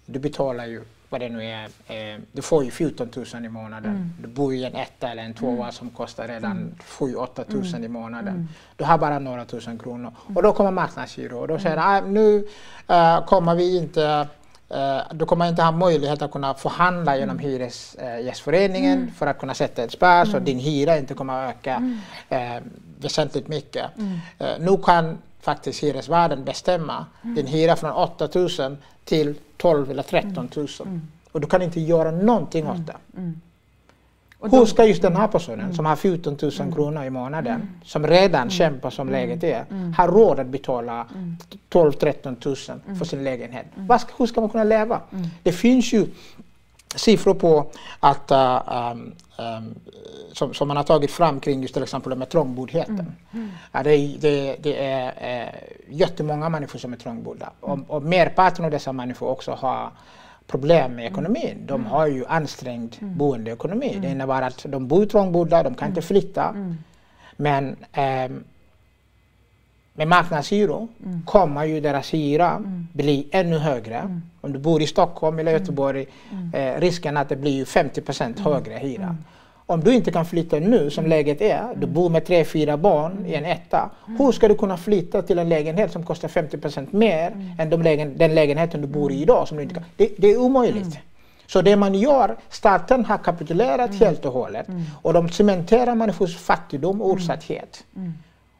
[0.06, 3.92] du betalar ju vad det nu är, eh, du får ju 14 000 i månaden.
[3.92, 4.14] Mm.
[4.22, 5.72] Du bor i en etta eller en tvåa mm.
[5.72, 6.76] som kostar redan mm.
[6.88, 7.84] 7-8 000 mm.
[7.84, 8.34] i månaden.
[8.34, 8.48] Mm.
[8.76, 10.12] Du har bara några tusen kronor.
[10.36, 11.88] Och då kommer marknadshyror och då säger mm.
[11.88, 12.48] ah, nu
[12.90, 14.28] uh, kommer vi inte
[14.72, 17.20] Uh, du kommer inte ha möjlighet att kunna förhandla mm.
[17.20, 19.14] genom Hyresgästföreningen mm.
[19.14, 20.32] för att kunna sätta ett spärr mm.
[20.32, 22.00] så din hyra inte kommer att öka mm.
[22.32, 22.64] uh,
[23.00, 23.86] väsentligt mycket.
[23.98, 24.14] Mm.
[24.42, 27.36] Uh, nu kan faktiskt hyresvärden bestämma mm.
[27.36, 30.68] din hyra från 8 000 till 12 eller 13 000
[31.32, 32.98] och du kan inte göra någonting åt det.
[34.42, 35.76] Hur ska just den här personen mm.
[35.76, 36.74] som har 14 000 mm.
[36.74, 37.68] kronor i månaden, mm.
[37.84, 38.50] som redan mm.
[38.50, 39.20] kämpar som mm.
[39.22, 39.94] läget är, mm.
[39.94, 41.08] ha råd att betala
[41.70, 43.66] 12-13 000 för sin lägenhet?
[43.76, 44.00] Mm.
[44.18, 45.02] Hur ska man kunna leva?
[45.44, 46.08] Det finns ju
[46.96, 49.76] siffror på att uh, um, um,
[50.34, 53.16] som, som, man har tagit fram kring just till exempel med trångboddheten.
[53.34, 53.50] Mm.
[53.72, 55.54] Ja, det, det, det, är uh,
[55.90, 59.92] jättemånga människor som är trångbodda och, och merparten av dessa människor också har
[60.48, 61.64] problem med ekonomin.
[61.66, 61.92] De mm.
[61.92, 63.18] har ju ansträngd mm.
[63.18, 63.90] boendeekonomi.
[63.90, 64.12] Det mm.
[64.12, 66.56] innebär att de bor trångbodda, de kan inte flytta.
[67.36, 68.30] Men eh,
[69.98, 71.22] med marknadshyror mm.
[71.26, 72.88] kommer ju deras hyra mm.
[72.94, 73.96] bli ännu högre.
[73.96, 74.22] Mm.
[74.42, 76.06] Om du bor i Stockholm eller Göteborg,
[76.54, 79.16] eh, risken att det blir 50% högre hyra.
[79.66, 83.26] Om du inte kan flytta nu som läget är, du bor med tre, fyra barn
[83.26, 83.90] i en etta.
[84.18, 88.18] Hur ska du kunna flytta till en lägenhet som kostar 50% mer än de lägen,
[88.18, 89.48] den lägenheten du bor i idag?
[89.48, 89.84] Som du inte kan.
[89.96, 91.00] Det, det är omöjligt.
[91.48, 94.00] Så det man gör, staten har kapitulerat mm.
[94.00, 94.84] helt och hållet mm.
[95.02, 97.86] och de cementerar människors fattigdom och utsatthet.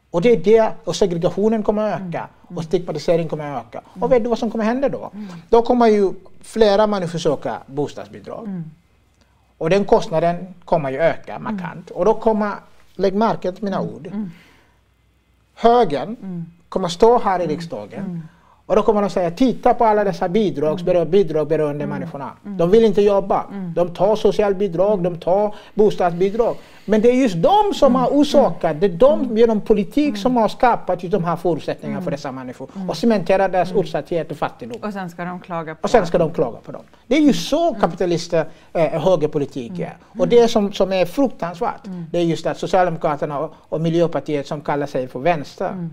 [0.08, 0.14] Mm.
[0.14, 3.82] Och det är det, och segregationen kommer att öka och stigmatiseringen kommer att öka.
[4.00, 5.10] Och vet du vad som kommer att hända då?
[5.48, 8.62] Då kommer ju flera människor söka bostadsbidrag.
[9.58, 11.42] Och den kostnaden kommer ju öka mm.
[11.42, 11.90] markant.
[11.90, 12.54] Och då kommer,
[12.94, 14.30] lägg märke till mina ord, mm.
[15.54, 16.46] högern mm.
[16.68, 18.28] kommer stå här i riksdagen
[18.68, 21.80] och då kommer de säga, titta på alla dessa bidragsberoende, mm.
[21.80, 21.88] mm.
[21.88, 22.30] människorna.
[22.44, 22.58] Mm.
[22.58, 23.44] De vill inte jobba.
[23.50, 23.72] Mm.
[23.74, 26.56] De tar socialbidrag, de tar bostadsbidrag.
[26.84, 28.18] Men det är just de som har mm.
[28.18, 32.32] orsakat, det är de genom politik som har skapat just de här förutsättningarna för dessa
[32.32, 34.82] människor och cementerat deras utsatthet och fattigdom.
[34.82, 36.82] Och sen ska de klaga på Och sen ska de klaga på dem.
[37.06, 39.96] Det är ju så kapitalister, eh, högerpolitik är.
[40.18, 44.60] Och det som, som är fruktansvärt, det är just att Socialdemokraterna och, och Miljöpartiet som
[44.60, 45.88] kallar sig för vänster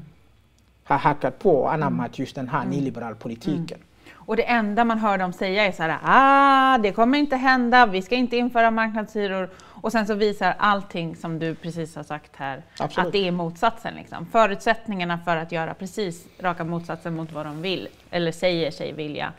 [0.85, 2.15] har hackat på och anammat mm.
[2.15, 2.69] just den här mm.
[2.69, 3.77] nyliberal politiken.
[3.77, 3.87] Mm.
[4.25, 7.85] Och det enda man hör dem säga är så här, ah, det kommer inte hända,
[7.85, 9.49] vi ska inte införa marknadshyror.
[9.81, 13.07] Och sen så visar allting som du precis har sagt här Absolut.
[13.07, 13.95] att det är motsatsen.
[13.95, 14.25] Liksom.
[14.25, 19.33] Förutsättningarna för att göra precis raka motsatsen mot vad de vill, eller säger sig vilja,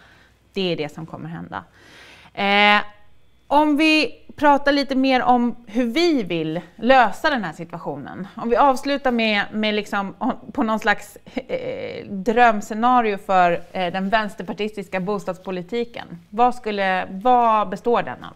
[0.52, 1.64] det är det som kommer hända.
[2.34, 2.82] Eh,
[3.46, 8.26] om vi pratar lite mer om hur vi vill lösa den här situationen.
[8.36, 10.14] Om vi avslutar med, med liksom,
[10.52, 16.06] på någon slags eh, drömscenario för eh, den vänsterpartistiska bostadspolitiken.
[16.30, 18.32] Vad, skulle, vad består den av?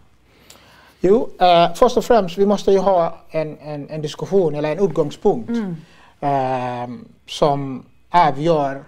[1.01, 4.85] Jo, eh, först och främst vi måste ju ha en, en, en diskussion eller en
[4.85, 5.75] utgångspunkt mm.
[6.19, 6.89] eh,
[7.27, 8.83] som avgör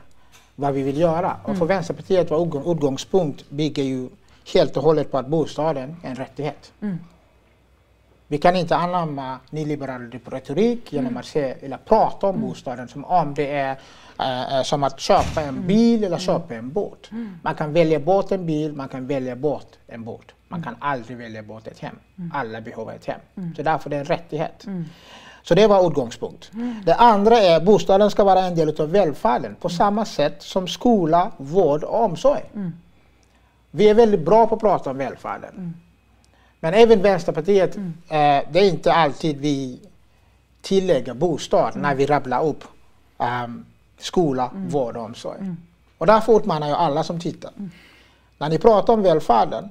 [0.55, 1.27] vad vi vill göra.
[1.27, 1.39] Mm.
[1.45, 4.09] Och för Vänsterpartiet var utgångspunkt bygger ju
[4.53, 6.71] helt och hållet på att bostaden är en rättighet.
[6.81, 6.99] Mm.
[8.27, 11.17] Vi kan inte anamma nyliberal retorik genom mm.
[11.17, 12.47] att se, eller prata om mm.
[12.47, 13.71] bostaden som om det är
[14.19, 15.67] uh, som att köpa en mm.
[15.67, 16.19] bil eller mm.
[16.19, 17.09] köpa en båt.
[17.41, 20.25] Man kan välja bort en bil, man kan välja bort en båt.
[20.47, 21.99] Man kan aldrig välja bort ett hem.
[22.33, 23.53] Alla behöver ett hem.
[23.55, 24.65] Så därför är det en rättighet.
[25.43, 26.51] Så det var utgångspunkt.
[26.53, 26.81] Mm.
[26.85, 29.77] Det andra är att bostaden ska vara en del av välfärden på mm.
[29.77, 32.43] samma sätt som skola, vård och omsorg.
[32.55, 32.73] Mm.
[33.75, 35.49] Vi är väldigt bra på att prata om välfärden.
[35.49, 35.73] Mm.
[36.59, 37.93] Men även Vänsterpartiet, mm.
[38.09, 39.79] eh, det är inte alltid vi
[40.61, 41.81] tillägger bostad mm.
[41.81, 42.63] när vi rabblar upp
[43.17, 43.65] um,
[43.97, 44.69] skola, mm.
[44.69, 45.39] vård och omsorg.
[45.39, 45.57] Mm.
[45.97, 47.51] Och därför uppmanar jag alla som tittar.
[47.57, 47.71] Mm.
[48.37, 49.69] När ni pratar om välfärden,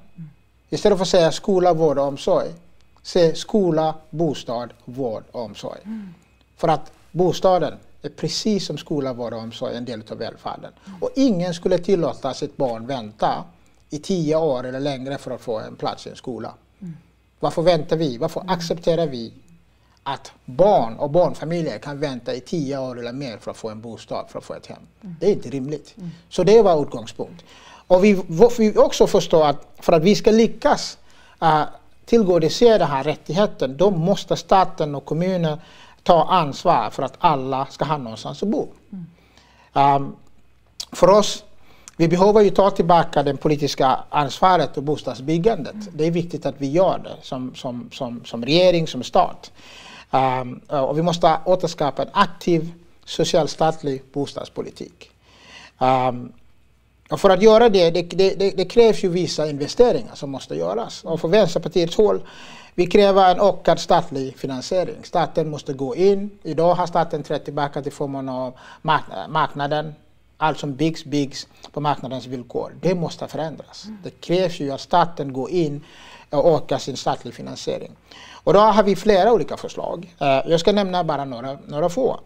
[0.70, 2.48] istället för att säga skola, vård och omsorg,
[3.02, 5.80] se skola, bostad, vård och omsorg.
[6.56, 10.72] För att bostaden är precis som skola, vård och omsorg en del av välfärden.
[11.00, 13.44] Och ingen skulle tillåta sitt barn vänta
[13.92, 16.55] i tio år eller längre för att få en plats i en skola.
[16.81, 16.96] Mm.
[17.40, 18.18] Varför väntar vi?
[18.18, 18.52] Varför mm.
[18.55, 19.33] accepterar vi
[20.02, 23.81] att barn och barnfamiljer kan vänta i tio år eller mer för att få en
[23.81, 24.78] bostad, för att få ett hem?
[25.00, 25.16] Mm.
[25.20, 25.94] Det är inte rimligt.
[25.96, 26.11] Mm.
[26.28, 27.44] Så det var utgångspunkt.
[27.87, 28.22] Och vi,
[28.59, 30.98] vi också förstår att för att vi ska lyckas
[31.42, 31.62] uh,
[32.05, 35.59] tillgodose den här rättigheten, då måste staten och kommunen
[36.02, 38.68] ta ansvar för att alla ska ha någonstans att bo.
[38.92, 39.96] Mm.
[39.96, 40.16] Um,
[40.92, 41.44] för oss,
[41.96, 45.74] vi behöver ju ta tillbaka det politiska ansvaret och bostadsbyggandet.
[45.74, 45.87] Mm.
[45.92, 49.52] Det är viktigt att vi gör det som, som, som, som regering, som stat.
[50.11, 52.72] Um, och vi måste återskapa en aktiv
[53.05, 55.11] socialstatlig bostadspolitik.
[55.78, 56.33] Um,
[57.11, 61.05] och för att göra det, det, det, det, krävs ju vissa investeringar som måste göras.
[61.05, 62.20] Och för Vänsterpartiets håll,
[62.74, 64.96] vi kräver en ökad statlig finansiering.
[65.02, 66.31] Staten måste gå in.
[66.42, 68.55] Idag har staten trätt tillbaka till förmån av
[69.28, 69.94] marknaden.
[70.42, 72.72] Allt som byggs, byggs på marknadens villkor.
[72.81, 73.87] Det måste förändras.
[74.02, 75.85] Det krävs ju att staten går in
[76.31, 77.92] och ökar sin statliga finansiering.
[78.44, 80.14] Och då har vi flera olika förslag.
[80.18, 82.20] Eh, jag ska nämna bara några, några få.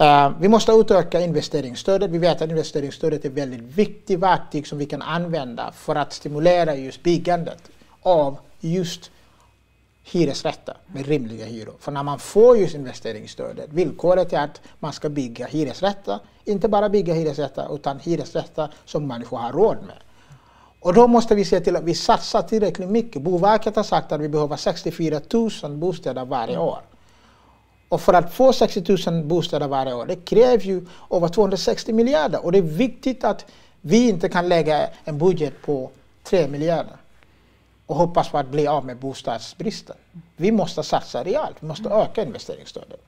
[0.00, 2.10] Uh, vi måste utöka investeringsstödet.
[2.10, 6.12] Vi vet att investeringsstödet är ett väldigt viktigt verktyg som vi kan använda för att
[6.12, 7.70] stimulera just byggandet
[8.02, 9.10] av just
[10.02, 11.74] hyresrätter med rimliga hyror.
[11.80, 16.88] För när man får just investeringsstödet, villkoret är att man ska bygga hyresrätter, inte bara
[16.88, 19.96] bygga hyresrätter utan hyresrätter som människor har råd med.
[20.80, 23.22] Och då måste vi se till att vi satsar tillräckligt mycket.
[23.22, 25.20] Boverket har sagt att vi behöver 64
[25.62, 26.78] 000 bostäder varje år.
[27.88, 32.44] Och för att få 60 000 bostäder varje år, det krävs ju över 260 miljarder.
[32.44, 33.46] Och det är viktigt att
[33.80, 35.90] vi inte kan lägga en budget på
[36.24, 36.96] 3 miljarder
[37.92, 39.96] och hoppas på att bli av med bostadsbristen.
[40.36, 43.00] Vi måste satsa rejält, vi måste öka investeringsstödet.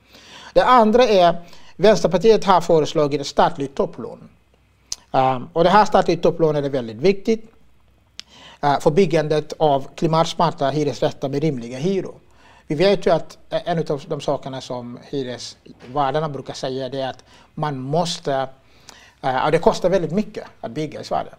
[0.53, 1.35] Det andra är,
[1.75, 4.29] Vänsterpartiet har föreslagit ett statligt topplån.
[5.11, 7.51] Um, och det här statliga topplånet är väldigt viktigt
[8.63, 12.15] uh, för byggandet av klimatsmarta hyresrätter med rimliga hyror.
[12.67, 17.09] Vi vet ju att eh, en av de sakerna som hyresvärdarna brukar säga det är
[17.09, 18.47] att man måste,
[19.23, 21.31] uh, det kostar väldigt mycket att bygga i Sverige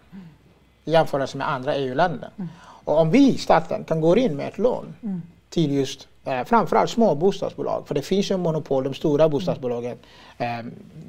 [0.87, 2.31] i jämförelse med andra EU-länder.
[2.37, 2.49] Mm.
[2.87, 5.22] Och om vi, staten, kan gå in med ett lån mm.
[5.49, 9.96] till just eh, framförallt små bostadsbolag, för det finns ju monopol, de stora bostadsbolagen
[10.38, 10.46] eh,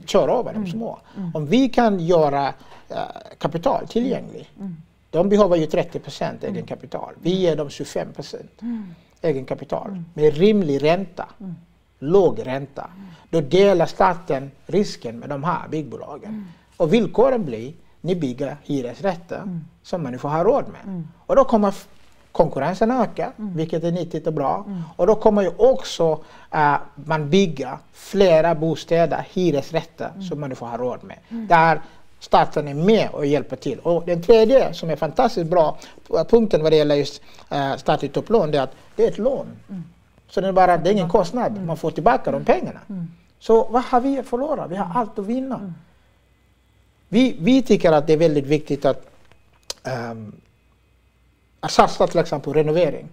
[0.06, 0.68] kör över de mm.
[0.68, 1.00] små.
[1.18, 1.32] Mm.
[1.34, 2.54] Om vi kan göra
[2.90, 2.98] eh,
[3.38, 4.76] kapital tillgängligt, mm.
[5.10, 8.62] de behöver ju 30 procent egen kapital, vi ger dem 25 procent
[9.22, 11.26] egen kapital med rimlig ränta,
[12.00, 12.90] låg ränta.
[13.30, 16.48] Då delar staten risken med de här byggbolagen.
[16.78, 19.66] Och villkoren blir ni bygger hyresrätter mm.
[19.84, 20.82] som människor har råd med.
[20.84, 21.08] Mm.
[21.26, 21.74] Och då kommer
[22.32, 23.54] konkurrensen öka, mm.
[23.56, 24.64] vilket är nyttigt och bra.
[24.68, 24.82] Mm.
[24.96, 26.12] Och då kommer ju också
[26.56, 30.22] uh, man bygga flera bostäder, hyresrätter, mm.
[30.22, 31.18] som människor har råd med.
[31.30, 31.82] Där
[32.20, 33.80] staten är med och hjälper till.
[33.80, 35.78] Och den tredje som är fantastiskt bra
[36.30, 37.22] punkten vad det gäller just
[37.54, 39.48] uh, statligt topplån, det är att det är ett lån.
[40.30, 42.80] Så det är, bara, det är ingen kostnad, man får tillbaka de pengarna.
[43.40, 44.68] Så vad har vi att förlora?
[44.68, 45.74] Vi har allt att vinna.
[47.10, 49.06] Vi, vi tycker att det är väldigt viktigt att,
[50.12, 50.36] um,
[51.60, 53.08] att satsa till exempel på renovering.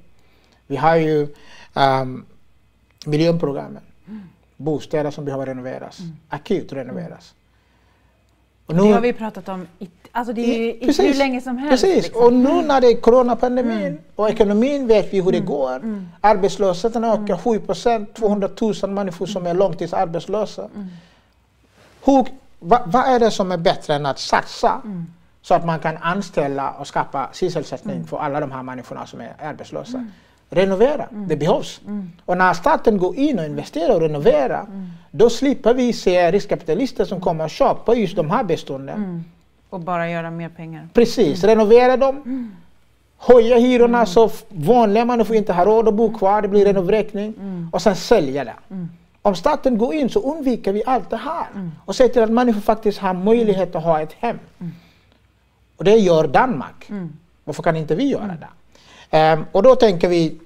[0.66, 1.28] Vi har ju
[1.74, 2.26] um,
[3.06, 3.82] miljonprogrammen.
[4.08, 4.22] Mm.
[4.56, 6.16] Bostäder som behöver renoveras, mm.
[6.28, 7.34] akut renoveras.
[8.66, 11.40] Och nu, det har vi pratat om i, alltså det är i, precis, hur länge
[11.40, 11.84] som helst.
[11.84, 12.24] Precis, liksom.
[12.24, 13.98] och nu när det är coronapandemin mm.
[14.16, 15.48] och ekonomin vet vi hur det mm.
[15.48, 15.76] går.
[15.76, 16.08] Mm.
[16.20, 18.48] Arbetslösheten ökar 7 procent, 200
[18.82, 20.68] 000 människor som är långtidsarbetslösa.
[20.74, 20.88] Mm.
[22.04, 22.26] Hur
[22.64, 25.06] vad, vad är det som är bättre än att satsa mm.
[25.42, 28.06] så att man kan anställa och skapa sysselsättning mm.
[28.06, 29.98] för alla de här människorna som är arbetslösa?
[29.98, 30.10] Mm.
[30.50, 31.28] Renovera, mm.
[31.28, 31.80] det behövs.
[31.86, 32.12] Mm.
[32.24, 34.90] Och när staten går in och investerar och renoverar, mm.
[35.10, 39.24] då slipper vi se riskkapitalister som kommer att köpa just de här bestånden.
[39.70, 40.88] Och bara göra mer pengar.
[40.94, 42.22] Precis, renovera dem
[43.18, 47.34] höja hyrorna så vanliga människor inte har råd att bo kvar, det blir renovräkning
[47.72, 48.54] och sen sälja det.
[49.26, 51.72] Om staten går in så undviker vi allt det här mm.
[51.84, 54.38] och ser till att människor faktiskt har möjlighet att ha ett hem.
[54.60, 54.72] Mm.
[55.76, 56.90] Och det gör Danmark.
[56.90, 57.12] Mm.
[57.44, 59.32] Varför kan inte vi göra det?
[59.32, 60.40] Um, och då tänker vi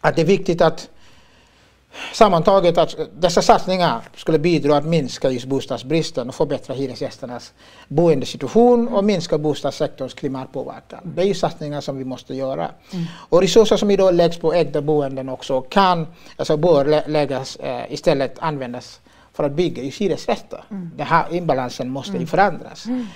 [0.00, 0.88] att det är viktigt att
[2.12, 7.52] Sammantaget att dessa satsningar skulle bidra att minska just bostadsbristen och förbättra hyresgästernas
[7.88, 11.00] boendesituation och minska bostadssektorns klimatpåverkan.
[11.04, 12.70] Det är ju satsningar som vi måste göra.
[12.90, 13.04] Mm.
[13.28, 18.38] Och resurser som idag läggs på ägda boenden också kan, alltså bör läggas, eh, istället
[18.38, 19.00] användas
[19.32, 20.64] för att bygga just hyresrätter.
[20.70, 20.90] Mm.
[20.96, 22.26] Den här imbalansen måste mm.
[22.26, 22.86] förändras.
[22.86, 23.06] Mm.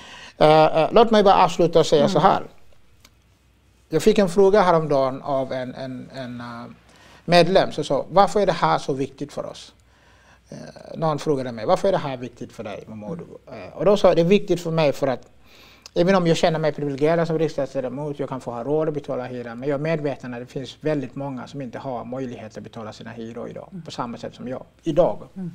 [0.41, 2.31] Uh, uh, låt mig bara avsluta och säga så mm.
[2.31, 2.43] här.
[3.89, 6.71] Jag fick en fråga häromdagen av en, en, en uh,
[7.29, 9.75] medlem så sa varför är det här så viktigt för oss?
[10.49, 13.39] Eh, någon frågade mig varför är det här viktigt för dig Mamadou?
[13.47, 15.29] Eh, och då sa jag det är viktigt för mig för att
[15.95, 19.25] Även om jag känner mig privilegierad som riksdagsledamot, jag kan få ha råd att betala
[19.25, 22.63] hyran, men jag är medveten att det finns väldigt många som inte har möjlighet att
[22.63, 23.83] betala sina hyror idag, mm.
[23.83, 25.29] på samma sätt som jag, idag.
[25.35, 25.51] Mm.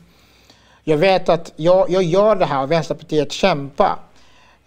[0.84, 4.00] Jag vet att jag, jag gör det här och Vänsterpartiet kämpar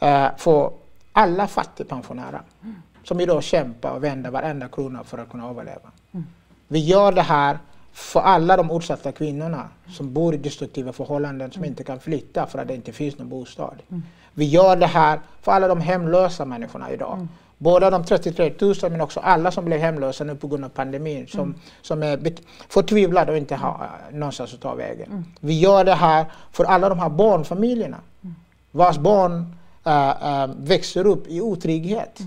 [0.02, 0.72] uh, för
[1.12, 2.74] alla fattigpensionärer mm.
[3.04, 5.90] som idag kämpar och vänder varenda krona för att kunna överleva.
[6.12, 6.26] Mm.
[6.68, 7.58] Vi gör det här
[7.92, 11.70] för alla de utsatta kvinnorna som bor i destruktiva förhållanden som mm.
[11.70, 13.82] inte kan flytta för att det inte finns någon bostad.
[13.90, 14.02] Mm.
[14.34, 17.14] Vi gör det här för alla de hemlösa människorna idag.
[17.14, 17.28] Mm.
[17.58, 21.26] Både de 33 000 men också alla som blev hemlösa nu på grund av pandemin
[21.26, 21.54] som, mm.
[21.82, 22.32] som är
[22.68, 24.20] förtvivlade och inte har mm.
[24.20, 25.10] någonstans att ta vägen.
[25.10, 25.24] Mm.
[25.40, 28.34] Vi gör det här för alla de här barnfamiljerna mm.
[28.70, 29.54] vars barn
[29.84, 32.20] äh, äh, växer upp i otrygghet.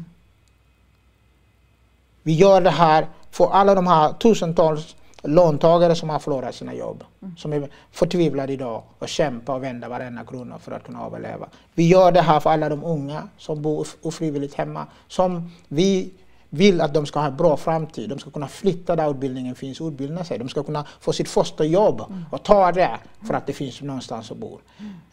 [2.23, 7.03] Vi gör det här för alla de här tusentals låntagare som har förlorat sina jobb,
[7.21, 7.37] mm.
[7.37, 11.47] som är förtvivlade idag och kämpar och vänder varenda krona för att kunna överleva.
[11.73, 16.13] Vi gör det här för alla de unga som bor ofrivilligt hemma, som vi
[16.49, 18.09] vill att de ska ha en bra framtid.
[18.09, 20.37] De ska kunna flytta där utbildningen finns och utbilda sig.
[20.37, 22.01] De ska kunna få sitt första jobb
[22.31, 24.59] och ta det för att det finns någonstans att bo.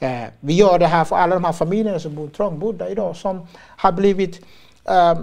[0.00, 0.22] Mm.
[0.24, 3.46] Eh, vi gör det här för alla de här familjerna som bor trångbodda idag som
[3.56, 4.44] har blivit
[4.84, 5.18] eh,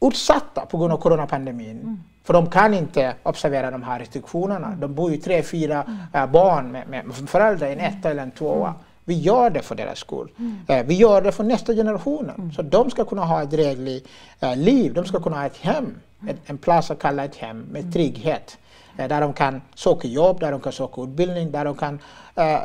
[0.00, 1.80] utsatta på grund av coronapandemin.
[1.80, 2.02] Mm.
[2.24, 4.66] För de kan inte observera de här restriktionerna.
[4.66, 4.80] Mm.
[4.80, 5.98] De bor ju tre, fyra mm.
[6.12, 8.68] äh, barn med, med föräldrar i en etta eller en tvåa.
[8.68, 8.80] Mm.
[9.04, 10.28] Vi gör det för deras skull.
[10.38, 10.56] Mm.
[10.68, 12.30] Eh, vi gör det för nästa generation.
[12.30, 12.52] Mm.
[12.52, 14.08] Så de ska kunna ha ett drägligt
[14.40, 14.94] eh, liv.
[14.94, 15.94] De ska kunna ha ett hem.
[16.28, 18.58] Ett, en plats att kalla ett hem med trygghet.
[18.98, 21.98] Eh, där de kan söka jobb, där de kan söka utbildning, där de kan
[22.34, 22.60] eh,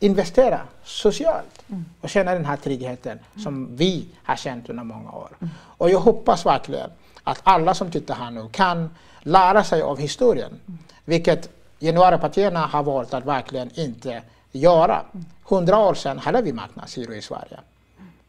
[0.00, 1.84] investera socialt mm.
[2.00, 5.30] och känna den här tryggheten som vi har känt under många år.
[5.60, 6.90] Och jag hoppas verkligen
[7.24, 8.90] att alla som tittar här nu kan
[9.20, 10.60] lära sig av historien.
[11.04, 14.22] Vilket januaripartierna har valt att verkligen inte
[14.52, 15.02] göra.
[15.44, 17.60] Hundra år sedan hade vi marknadshyror i Sverige.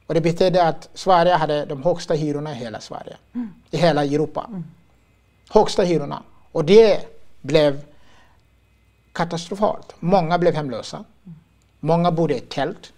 [0.07, 3.17] Och det betydde att Sverige hade de högsta hyrorna i hela Sverige.
[3.71, 4.49] I hela Europa.
[5.49, 6.23] Högsta hyrorna.
[6.51, 7.05] Och det
[7.41, 7.81] blev
[9.11, 9.95] katastrofalt.
[9.99, 11.05] Många blev hemlösa.
[11.79, 12.93] Många bodde i tält.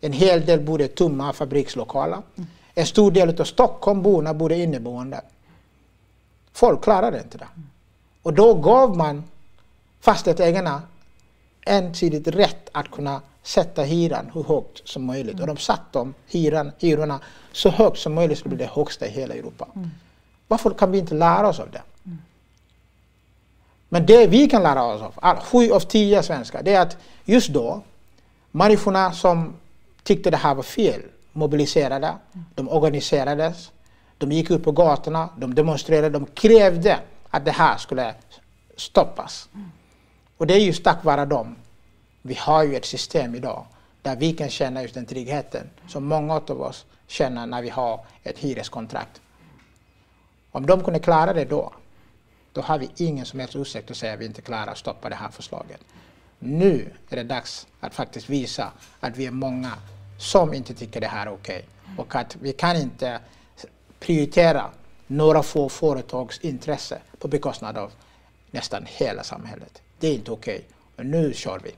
[0.00, 2.22] En hel del bodde i tomma fabrikslokaler.
[2.74, 5.20] En stor del av Stockholmborna bodde inneboende.
[6.52, 7.48] Folk klarade inte det.
[8.22, 9.24] Och då gav man
[10.00, 10.82] fastighetsägarna
[11.66, 15.40] ensidigt rätt att kunna sätta hyran hur högt som möjligt.
[15.40, 17.20] Och de satte de hyran, hyrorna
[17.52, 19.68] så högt som möjligt så det blev det högsta i hela Europa.
[19.76, 19.90] Mm.
[20.48, 21.82] Varför kan vi inte lära oss av det?
[22.04, 22.18] Mm.
[23.88, 27.48] Men det vi kan lära oss av, sju av tio svenskar, det är att just
[27.48, 27.82] då,
[28.52, 29.54] människorna som
[30.02, 32.14] tyckte det här var fel mobiliserade,
[32.54, 33.72] de organiserades,
[34.18, 36.98] de gick ut på gatorna, de demonstrerade, de krävde
[37.30, 38.14] att det här skulle
[38.76, 39.48] stoppas.
[40.36, 41.56] Och det är just tack vare dem
[42.22, 43.66] vi har ju ett system idag
[44.02, 48.00] där vi kan känna just den tryggheten som många av oss känner när vi har
[48.22, 49.20] ett hyreskontrakt.
[50.50, 51.72] Om de kunde klara det då,
[52.52, 55.08] då har vi ingen som helst ursäkt att säga att vi inte klarar att stoppa
[55.08, 55.80] det här förslaget.
[56.44, 59.72] Nu är det dags att faktiskt visa att vi är många
[60.18, 62.04] som inte tycker det här är okej okay.
[62.04, 63.20] och att vi kan inte
[64.00, 64.70] prioritera
[65.06, 67.92] några få företags intresse på bekostnad av
[68.50, 69.82] nästan hela samhället.
[69.98, 70.64] Det är inte okej.
[70.94, 71.06] Okay.
[71.06, 71.70] nu kör vi.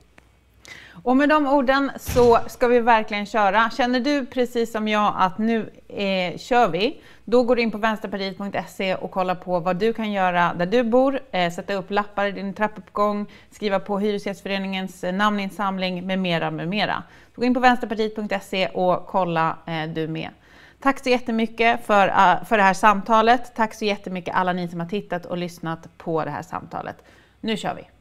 [1.03, 3.69] Och med de orden så ska vi verkligen köra.
[3.69, 7.77] Känner du precis som jag att nu eh, kör vi, då går du in på
[7.77, 12.25] vänsterpartiet.se och kollar på vad du kan göra där du bor, eh, sätta upp lappar
[12.25, 17.03] i din trappuppgång, skriva på Hyresgästföreningens eh, namninsamling med mera, med mera.
[17.35, 20.29] Så gå in på vänsterpartiet.se och kolla eh, du med.
[20.79, 23.55] Tack så jättemycket för, uh, för det här samtalet.
[23.55, 27.03] Tack så jättemycket alla ni som har tittat och lyssnat på det här samtalet.
[27.41, 27.94] Nu kör vi!